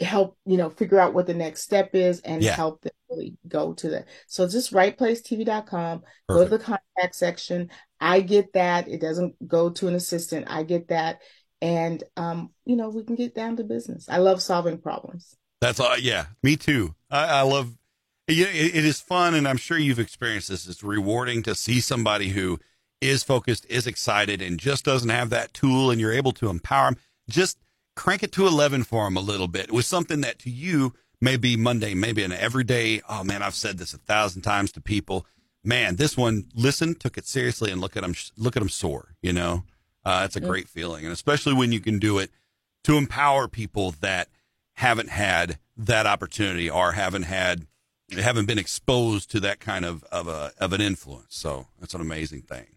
help 0.00 0.36
you 0.44 0.56
know 0.56 0.70
figure 0.70 0.98
out 0.98 1.14
what 1.14 1.26
the 1.26 1.34
next 1.34 1.62
step 1.62 1.94
is 1.94 2.20
and 2.20 2.42
yeah. 2.42 2.54
help 2.54 2.80
them 2.82 2.92
really 3.10 3.36
go 3.46 3.72
to 3.72 3.90
that 3.90 4.06
so 4.26 4.46
just 4.46 4.72
rightplacetv.com 4.72 6.00
Perfect. 6.00 6.28
go 6.28 6.44
to 6.44 6.50
the 6.50 6.58
contact 6.58 7.14
section 7.14 7.70
i 8.00 8.20
get 8.20 8.52
that 8.52 8.88
it 8.88 9.00
doesn't 9.00 9.34
go 9.46 9.70
to 9.70 9.88
an 9.88 9.94
assistant 9.94 10.46
i 10.48 10.62
get 10.62 10.88
that 10.88 11.20
and 11.60 12.02
um, 12.16 12.50
you 12.64 12.76
know 12.76 12.88
we 12.88 13.02
can 13.04 13.16
get 13.16 13.34
down 13.34 13.56
to 13.56 13.64
business. 13.64 14.08
I 14.08 14.18
love 14.18 14.42
solving 14.42 14.78
problems. 14.78 15.36
That's 15.60 15.80
all. 15.80 15.98
Yeah, 15.98 16.26
me 16.42 16.56
too. 16.56 16.94
I, 17.10 17.26
I 17.26 17.40
love. 17.42 17.76
It, 18.26 18.38
it 18.38 18.84
is 18.84 19.00
fun, 19.00 19.34
and 19.34 19.48
I'm 19.48 19.56
sure 19.56 19.78
you've 19.78 19.98
experienced 19.98 20.48
this. 20.48 20.68
It's 20.68 20.82
rewarding 20.82 21.42
to 21.44 21.54
see 21.54 21.80
somebody 21.80 22.28
who 22.28 22.58
is 23.00 23.22
focused, 23.22 23.64
is 23.66 23.86
excited, 23.86 24.42
and 24.42 24.60
just 24.60 24.84
doesn't 24.84 25.08
have 25.08 25.30
that 25.30 25.54
tool, 25.54 25.90
and 25.90 26.00
you're 26.00 26.12
able 26.12 26.32
to 26.32 26.50
empower 26.50 26.90
them. 26.90 26.98
Just 27.28 27.58
crank 27.96 28.22
it 28.22 28.32
to 28.32 28.46
11 28.46 28.84
for 28.84 29.04
them 29.04 29.16
a 29.16 29.20
little 29.20 29.48
bit 29.48 29.72
with 29.72 29.84
something 29.84 30.20
that 30.20 30.38
to 30.40 30.50
you 30.50 30.94
may 31.20 31.36
be 31.36 31.56
mundane, 31.56 31.98
maybe 31.98 32.22
an 32.22 32.32
everyday. 32.32 33.00
Oh 33.08 33.24
man, 33.24 33.42
I've 33.42 33.54
said 33.54 33.78
this 33.78 33.94
a 33.94 33.98
thousand 33.98 34.42
times 34.42 34.72
to 34.72 34.80
people. 34.80 35.26
Man, 35.64 35.96
this 35.96 36.16
one 36.16 36.46
listened, 36.54 37.00
took 37.00 37.18
it 37.18 37.26
seriously, 37.26 37.72
and 37.72 37.80
look 37.80 37.96
at 37.96 38.02
them, 38.02 38.14
look 38.36 38.56
at 38.56 38.60
them 38.60 38.68
soar. 38.68 39.14
You 39.22 39.32
know. 39.32 39.64
Uh, 40.08 40.24
it's 40.24 40.36
a 40.36 40.40
great 40.40 40.70
feeling, 40.70 41.04
and 41.04 41.12
especially 41.12 41.52
when 41.52 41.70
you 41.70 41.80
can 41.80 41.98
do 41.98 42.16
it 42.16 42.30
to 42.82 42.96
empower 42.96 43.46
people 43.46 43.94
that 44.00 44.28
haven't 44.76 45.10
had 45.10 45.58
that 45.76 46.06
opportunity 46.06 46.70
or 46.70 46.92
haven't 46.92 47.24
had 47.24 47.66
haven't 48.12 48.46
been 48.46 48.58
exposed 48.58 49.30
to 49.30 49.38
that 49.38 49.60
kind 49.60 49.84
of 49.84 50.02
of 50.04 50.26
a 50.26 50.52
of 50.56 50.72
an 50.72 50.80
influence. 50.80 51.36
So 51.36 51.66
that's 51.78 51.92
an 51.92 52.00
amazing 52.00 52.40
thing. 52.40 52.68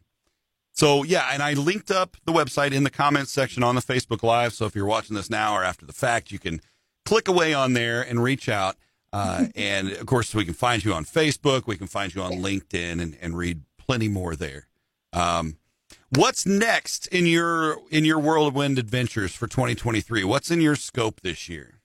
So 0.74 1.04
yeah, 1.04 1.30
and 1.32 1.42
I 1.42 1.54
linked 1.54 1.90
up 1.90 2.18
the 2.26 2.34
website 2.34 2.74
in 2.74 2.84
the 2.84 2.90
comments 2.90 3.32
section 3.32 3.64
on 3.64 3.76
the 3.76 3.82
Facebook 3.82 4.24
Live. 4.24 4.52
So 4.52 4.66
if 4.66 4.76
you're 4.76 4.86
watching 4.86 5.16
this 5.16 5.30
now 5.30 5.56
or 5.56 5.64
after 5.64 5.86
the 5.86 5.94
fact, 5.94 6.34
you 6.34 6.40
can 6.40 6.60
click 7.06 7.30
away 7.30 7.54
on 7.54 7.72
there 7.72 8.02
and 8.02 8.22
reach 8.22 8.50
out. 8.50 8.76
Uh, 9.14 9.46
and 9.56 9.90
of 9.90 10.06
course, 10.06 10.36
we 10.36 10.44
can 10.44 10.54
find 10.54 10.84
you 10.84 10.94
on 10.94 11.06
Facebook. 11.06 11.66
We 11.66 11.78
can 11.78 11.88
find 11.88 12.14
you 12.14 12.22
on 12.24 12.34
LinkedIn 12.34 13.02
and, 13.02 13.18
and 13.22 13.38
read 13.38 13.62
plenty 13.78 14.10
more 14.10 14.36
there. 14.36 14.68
Um, 15.14 15.56
what's 16.12 16.46
next 16.46 17.08
in 17.08 17.26
your 17.26 17.78
in 17.90 18.06
your 18.06 18.20
whirlwind 18.20 18.78
adventures 18.78 19.34
for 19.34 19.48
2023? 19.48 20.24
What's 20.24 20.52
in 20.52 20.62
your 20.62 20.76
scope 20.76 21.22
this 21.22 21.50
year? 21.50 21.82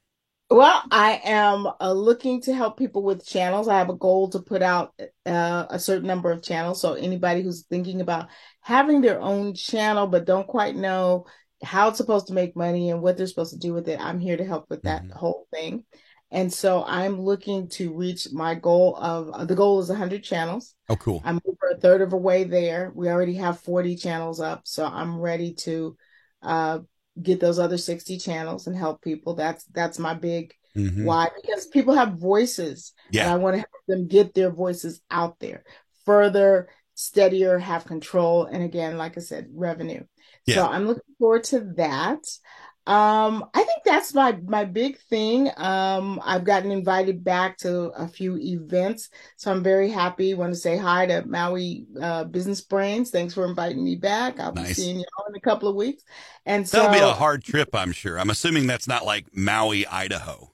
Well, 0.49 0.81
I 0.93 1.21
am 1.25 1.67
uh, 1.81 1.93
looking 1.93 2.41
to 2.43 2.55
help 2.55 2.79
people 2.79 3.03
with 3.03 3.27
channels. 3.27 3.67
I 3.67 3.79
have 3.79 3.89
a 3.89 3.97
goal 3.97 4.31
to 4.31 4.39
put 4.39 4.63
out 4.63 4.95
uh, 5.25 5.67
a 5.69 5.79
certain 5.79 6.07
number 6.07 6.31
of 6.31 6.43
channels. 6.43 6.81
So 6.81 6.95
anybody 6.95 7.43
who's 7.43 7.65
thinking 7.65 8.01
about 8.01 8.29
having 8.61 9.01
their 9.01 9.21
own 9.21 9.55
channel 9.55 10.07
but 10.07 10.25
don't 10.25 10.47
quite 10.47 10.77
know 10.77 11.27
how 11.65 11.89
it's 11.89 11.97
supposed 11.97 12.29
to 12.29 12.33
make 12.33 12.55
money 12.55 12.91
and 12.91 13.03
what 13.03 13.17
they're 13.17 13.27
supposed 13.27 13.55
to 13.55 13.59
do 13.59 13.73
with 13.73 13.89
it, 13.89 14.01
I'm 14.01 14.21
here 14.21 14.37
to 14.37 14.45
help 14.45 14.71
with 14.71 14.83
that 14.83 15.03
mm-hmm. 15.03 15.19
whole 15.19 15.49
thing. 15.53 15.85
And 16.31 16.53
so 16.53 16.85
I'm 16.85 17.21
looking 17.21 17.69
to 17.71 17.95
reach 17.95 18.29
my 18.33 18.55
goal 18.55 18.97
of 18.97 19.31
uh, 19.31 19.45
the 19.45 19.55
goal 19.55 19.81
is 19.81 19.89
100 19.89 20.25
channels. 20.25 20.75
Oh, 20.89 20.97
cool. 20.97 21.23
I'm 21.25 21.41
over 21.47 21.75
a 21.75 21.81
third 21.81 22.03
of 22.03 22.13
a 22.13 22.17
way 22.17 22.45
there. 22.45 22.91
We 22.95 23.09
already 23.09 23.35
have 23.35 23.61
40 23.61 23.97
channels 23.97 24.41
up. 24.41 24.63
So 24.65 24.85
I'm 24.85 25.21
ready 25.21 25.55
to 25.55 25.97
uh, 26.43 26.81
get 27.21 27.41
those 27.41 27.59
other 27.59 27.79
60 27.79 28.19
channels 28.19 28.67
and 28.67 28.77
help 28.77 29.03
people. 29.03 29.35
That's 29.35 29.65
that's 29.67 29.99
my 29.99 30.15
big 30.15 30.53
mm-hmm. 30.77 31.05
why 31.05 31.29
because 31.41 31.67
people 31.67 31.95
have 31.95 32.19
voices. 32.19 32.93
Yeah. 33.11 33.25
And 33.25 33.33
I 33.33 33.37
want 33.37 33.55
to 33.55 33.59
help 33.59 33.87
them 33.87 34.09
get 34.09 34.35
their 34.35 34.51
voices 34.51 35.01
out 35.11 35.39
there. 35.39 35.65
Further, 36.05 36.69
steadier, 36.95 37.59
have 37.59 37.85
control. 37.85 38.47
And 38.47 38.63
again, 38.63 38.99
like 38.99 39.17
I 39.17 39.21
said, 39.21 39.49
revenue. 39.55 40.05
Yeah. 40.45 40.57
So 40.57 40.67
I'm 40.67 40.87
looking 40.87 41.03
forward 41.19 41.45
to 41.45 41.61
that. 41.77 42.25
Um, 42.87 43.47
I 43.53 43.65
think 43.65 43.83
that's 43.85 44.15
my 44.15 44.39
my 44.47 44.65
big 44.65 44.99
thing. 45.11 45.51
Um, 45.57 46.21
I've 46.25 46.45
gotten 46.45 46.71
invited 46.71 47.25
back 47.25 47.59
to 47.59 47.87
a 47.97 48.07
few 48.07 48.39
events, 48.39 49.11
so 49.37 49.51
I'm 49.51 49.65
very 49.65 49.91
happy. 49.91 50.35
Want 50.35 50.53
to 50.53 50.59
say 50.59 50.77
hi 50.77 51.07
to 51.07 51.27
Maui 51.27 51.87
uh, 52.01 52.25
Business 52.25 52.61
Brains. 52.61 53.11
Thanks 53.11 53.35
for 53.35 53.45
inviting 53.45 53.83
me 53.83 53.97
back. 53.97 54.39
I'll 54.39 54.53
nice. 54.53 54.69
be 54.69 54.75
seeing 54.75 54.97
y'all 54.99 55.27
in 55.29 55.35
a 55.35 55.41
couple 55.41 55.69
of 55.69 55.75
weeks. 55.75 56.05
And 56.45 56.69
so 56.69 56.79
that'll 56.79 56.93
be 56.93 57.01
a 57.01 57.13
hard 57.13 57.43
trip, 57.43 57.75
I'm 57.75 57.91
sure. 57.91 58.21
I'm 58.21 58.31
assuming 58.31 58.69
that's 58.69 58.87
not 58.87 59.05
like 59.05 59.37
Maui, 59.37 59.85
Idaho. 59.85 60.53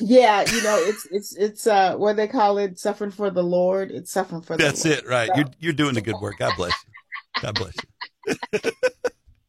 Yeah, 0.00 0.48
you 0.50 0.62
know, 0.62 0.78
it's 0.78 1.06
it's 1.12 1.36
it's 1.36 1.66
uh 1.68 1.96
what 1.96 2.16
they 2.16 2.26
call 2.26 2.58
it, 2.58 2.78
suffering 2.78 3.12
for 3.12 3.30
the 3.30 3.42
Lord. 3.42 3.92
It's 3.92 4.10
suffering 4.10 4.42
for 4.42 4.56
the 4.56 4.64
Lord. 4.64 4.74
That's 4.74 4.84
it, 4.84 5.06
right. 5.06 5.28
So. 5.28 5.36
You're 5.36 5.50
you're 5.60 5.72
doing 5.72 5.94
the 5.94 6.00
good 6.00 6.20
work. 6.20 6.38
God 6.38 6.54
bless 6.56 6.72
you. 6.72 7.42
God 7.42 7.54
bless 7.54 7.74
you. 7.76 8.70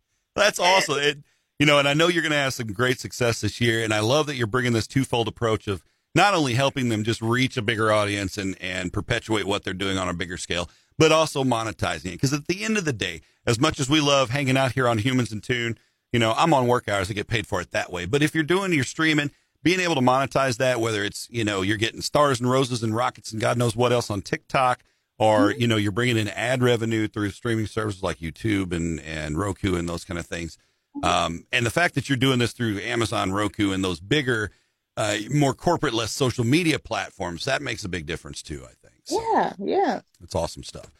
that's 0.35 0.59
awesome. 0.59 0.99
It, 0.99 1.17
you 1.59 1.65
know, 1.65 1.77
and 1.77 1.87
I 1.87 1.93
know 1.93 2.07
you're 2.07 2.23
going 2.23 2.31
to 2.31 2.37
have 2.37 2.53
some 2.53 2.67
great 2.67 2.99
success 2.99 3.41
this 3.41 3.59
year. 3.59 3.83
And 3.83 3.93
I 3.93 3.99
love 3.99 4.25
that 4.27 4.35
you're 4.35 4.47
bringing 4.47 4.73
this 4.73 4.87
twofold 4.87 5.27
approach 5.27 5.67
of 5.67 5.83
not 6.15 6.33
only 6.33 6.53
helping 6.53 6.89
them 6.89 7.03
just 7.03 7.21
reach 7.21 7.57
a 7.57 7.61
bigger 7.61 7.91
audience 7.91 8.37
and, 8.37 8.55
and 8.61 8.91
perpetuate 8.91 9.45
what 9.45 9.63
they're 9.63 9.73
doing 9.73 9.97
on 9.97 10.07
a 10.07 10.13
bigger 10.13 10.37
scale, 10.37 10.69
but 10.97 11.11
also 11.11 11.43
monetizing 11.43 12.07
it. 12.07 12.13
Because 12.13 12.33
at 12.33 12.47
the 12.47 12.63
end 12.63 12.77
of 12.77 12.85
the 12.85 12.93
day, 12.93 13.21
as 13.45 13.59
much 13.59 13.79
as 13.79 13.89
we 13.89 13.99
love 13.99 14.29
hanging 14.29 14.57
out 14.57 14.71
here 14.71 14.87
on 14.87 14.99
Humans 14.99 15.31
in 15.31 15.41
Tune, 15.41 15.77
you 16.11 16.19
know, 16.19 16.33
I'm 16.35 16.53
on 16.53 16.65
work 16.65 16.87
hours 16.87 17.09
to 17.09 17.13
get 17.13 17.27
paid 17.27 17.45
for 17.45 17.61
it 17.61 17.71
that 17.71 17.91
way. 17.91 18.05
But 18.05 18.23
if 18.23 18.33
you're 18.33 18.43
doing 18.43 18.73
your 18.73 18.85
streaming, 18.85 19.29
being 19.61 19.81
able 19.81 19.95
to 19.95 20.01
monetize 20.01 20.57
that, 20.57 20.79
whether 20.79 21.03
it's, 21.03 21.27
you 21.29 21.43
know, 21.43 21.61
you're 21.61 21.77
getting 21.77 22.01
stars 22.01 22.39
and 22.39 22.49
roses 22.49 22.81
and 22.81 22.95
rockets 22.95 23.31
and 23.33 23.41
God 23.41 23.57
knows 23.57 23.75
what 23.75 23.91
else 23.91 24.09
on 24.09 24.21
TikTok, 24.21 24.81
or, 25.19 25.49
mm-hmm. 25.49 25.61
you 25.61 25.67
know, 25.67 25.75
you're 25.75 25.91
bringing 25.91 26.17
in 26.17 26.29
ad 26.29 26.63
revenue 26.63 27.09
through 27.09 27.31
streaming 27.31 27.67
services 27.67 28.01
like 28.01 28.19
YouTube 28.19 28.71
and, 28.71 29.01
and 29.01 29.37
Roku 29.37 29.75
and 29.75 29.87
those 29.87 30.05
kind 30.05 30.17
of 30.17 30.25
things 30.25 30.57
um, 31.03 31.45
and 31.51 31.65
the 31.65 31.71
fact 31.71 31.95
that 31.95 32.09
you're 32.09 32.17
doing 32.17 32.39
this 32.39 32.53
through 32.53 32.79
Amazon, 32.79 33.31
Roku, 33.31 33.71
and 33.71 33.83
those 33.83 33.99
bigger, 33.99 34.51
uh, 34.97 35.17
more 35.33 35.53
corporate, 35.53 35.93
less 35.93 36.11
social 36.11 36.43
media 36.43 36.79
platforms, 36.79 37.45
that 37.45 37.61
makes 37.61 37.83
a 37.83 37.89
big 37.89 38.05
difference 38.05 38.41
too, 38.41 38.63
I 38.63 38.73
think. 38.87 39.01
So, 39.05 39.21
yeah, 39.33 39.53
yeah. 39.59 40.01
It's 40.21 40.35
awesome 40.35 40.63
stuff. 40.63 40.91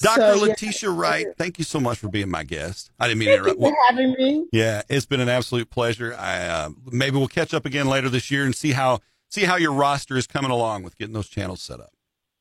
Dr. 0.00 0.34
So, 0.34 0.40
Letitia 0.42 0.90
yeah. 0.90 1.00
Wright, 1.00 1.26
thank 1.38 1.58
you 1.58 1.64
so 1.64 1.80
much 1.80 1.98
for 1.98 2.08
being 2.08 2.30
my 2.30 2.44
guest. 2.44 2.90
I 3.00 3.08
didn't 3.08 3.20
mean 3.20 3.28
to 3.28 3.34
interrupt. 3.36 3.60
You 3.60 3.70
for 3.70 3.76
having 3.88 4.12
me. 4.12 4.46
Yeah, 4.52 4.82
it's 4.88 5.06
been 5.06 5.20
an 5.20 5.28
absolute 5.28 5.70
pleasure. 5.70 6.14
I 6.18 6.46
uh, 6.46 6.70
maybe 6.92 7.16
we'll 7.16 7.28
catch 7.28 7.54
up 7.54 7.64
again 7.64 7.86
later 7.86 8.08
this 8.08 8.30
year 8.30 8.44
and 8.44 8.54
see 8.54 8.72
how 8.72 9.00
see 9.30 9.44
how 9.44 9.56
your 9.56 9.72
roster 9.72 10.16
is 10.16 10.26
coming 10.26 10.50
along 10.50 10.82
with 10.82 10.98
getting 10.98 11.14
those 11.14 11.28
channels 11.28 11.62
set 11.62 11.80
up. 11.80 11.92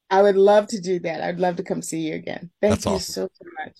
I 0.10 0.21
would 0.21 0.36
love 0.36 0.67
to 0.67 0.82
do 0.82 0.99
that. 0.99 1.21
I'd 1.21 1.39
love 1.39 1.56
to 1.56 1.63
come 1.63 1.82
see 1.82 1.99
you 1.99 2.15
again. 2.15 2.51
Thank 2.62 2.73
That's 2.73 2.86
you 2.86 2.91
awesome. 2.91 3.13
so, 3.13 3.30
so 3.34 3.49
much. 3.65 3.78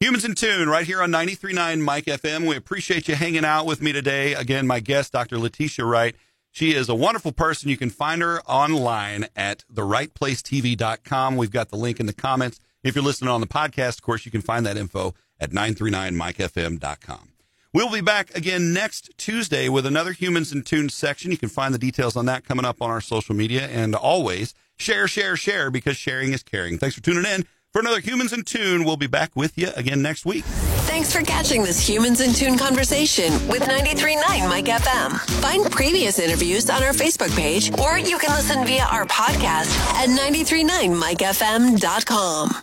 Humans 0.00 0.24
in 0.24 0.36
Tune, 0.36 0.68
right 0.68 0.86
here 0.86 1.02
on 1.02 1.10
93.9 1.10 1.80
Mike 1.80 2.04
FM. 2.04 2.46
We 2.46 2.54
appreciate 2.54 3.08
you 3.08 3.16
hanging 3.16 3.44
out 3.44 3.66
with 3.66 3.82
me 3.82 3.92
today. 3.92 4.32
Again, 4.32 4.64
my 4.64 4.78
guest, 4.78 5.12
Dr. 5.12 5.38
Letitia 5.38 5.84
Wright. 5.84 6.14
She 6.52 6.72
is 6.72 6.88
a 6.88 6.94
wonderful 6.94 7.32
person. 7.32 7.68
You 7.68 7.76
can 7.76 7.90
find 7.90 8.22
her 8.22 8.40
online 8.42 9.26
at 9.34 9.64
therightplacetv.com. 9.74 11.36
We've 11.36 11.50
got 11.50 11.70
the 11.70 11.76
link 11.76 11.98
in 11.98 12.06
the 12.06 12.12
comments. 12.12 12.60
If 12.84 12.94
you're 12.94 13.02
listening 13.02 13.30
on 13.30 13.40
the 13.40 13.48
podcast, 13.48 13.96
of 13.96 14.02
course, 14.02 14.24
you 14.24 14.30
can 14.30 14.40
find 14.40 14.64
that 14.66 14.76
info 14.76 15.14
at 15.40 15.50
939mikefm.com. 15.50 17.32
We'll 17.74 17.90
be 17.90 18.00
back 18.00 18.32
again 18.36 18.72
next 18.72 19.10
Tuesday 19.18 19.68
with 19.68 19.84
another 19.84 20.12
Humans 20.12 20.52
in 20.52 20.62
Tune 20.62 20.90
section. 20.90 21.32
You 21.32 21.38
can 21.38 21.48
find 21.48 21.74
the 21.74 21.78
details 21.78 22.14
on 22.14 22.26
that 22.26 22.44
coming 22.44 22.64
up 22.64 22.80
on 22.80 22.88
our 22.88 23.00
social 23.00 23.34
media. 23.34 23.66
And 23.66 23.96
always 23.96 24.54
share, 24.76 25.08
share, 25.08 25.36
share 25.36 25.72
because 25.72 25.96
sharing 25.96 26.32
is 26.32 26.44
caring. 26.44 26.78
Thanks 26.78 26.94
for 26.94 27.02
tuning 27.02 27.26
in. 27.26 27.46
For 27.72 27.80
another 27.80 28.00
Humans 28.00 28.32
in 28.32 28.44
Tune, 28.44 28.84
we'll 28.84 28.96
be 28.96 29.06
back 29.06 29.30
with 29.36 29.58
you 29.58 29.68
again 29.76 30.00
next 30.00 30.24
week. 30.24 30.44
Thanks 30.88 31.12
for 31.12 31.20
catching 31.22 31.62
this 31.62 31.86
Humans 31.86 32.22
in 32.22 32.32
Tune 32.32 32.56
conversation 32.56 33.30
with 33.46 33.62
93.9 33.62 34.22
Mike 34.48 34.64
FM. 34.64 35.20
Find 35.42 35.70
previous 35.70 36.18
interviews 36.18 36.70
on 36.70 36.82
our 36.82 36.92
Facebook 36.92 37.34
page, 37.36 37.70
or 37.78 37.98
you 37.98 38.16
can 38.18 38.30
listen 38.30 38.64
via 38.64 38.84
our 38.84 39.04
podcast 39.04 39.76
at 39.94 40.08
93.9mikefm.com. 40.08 42.62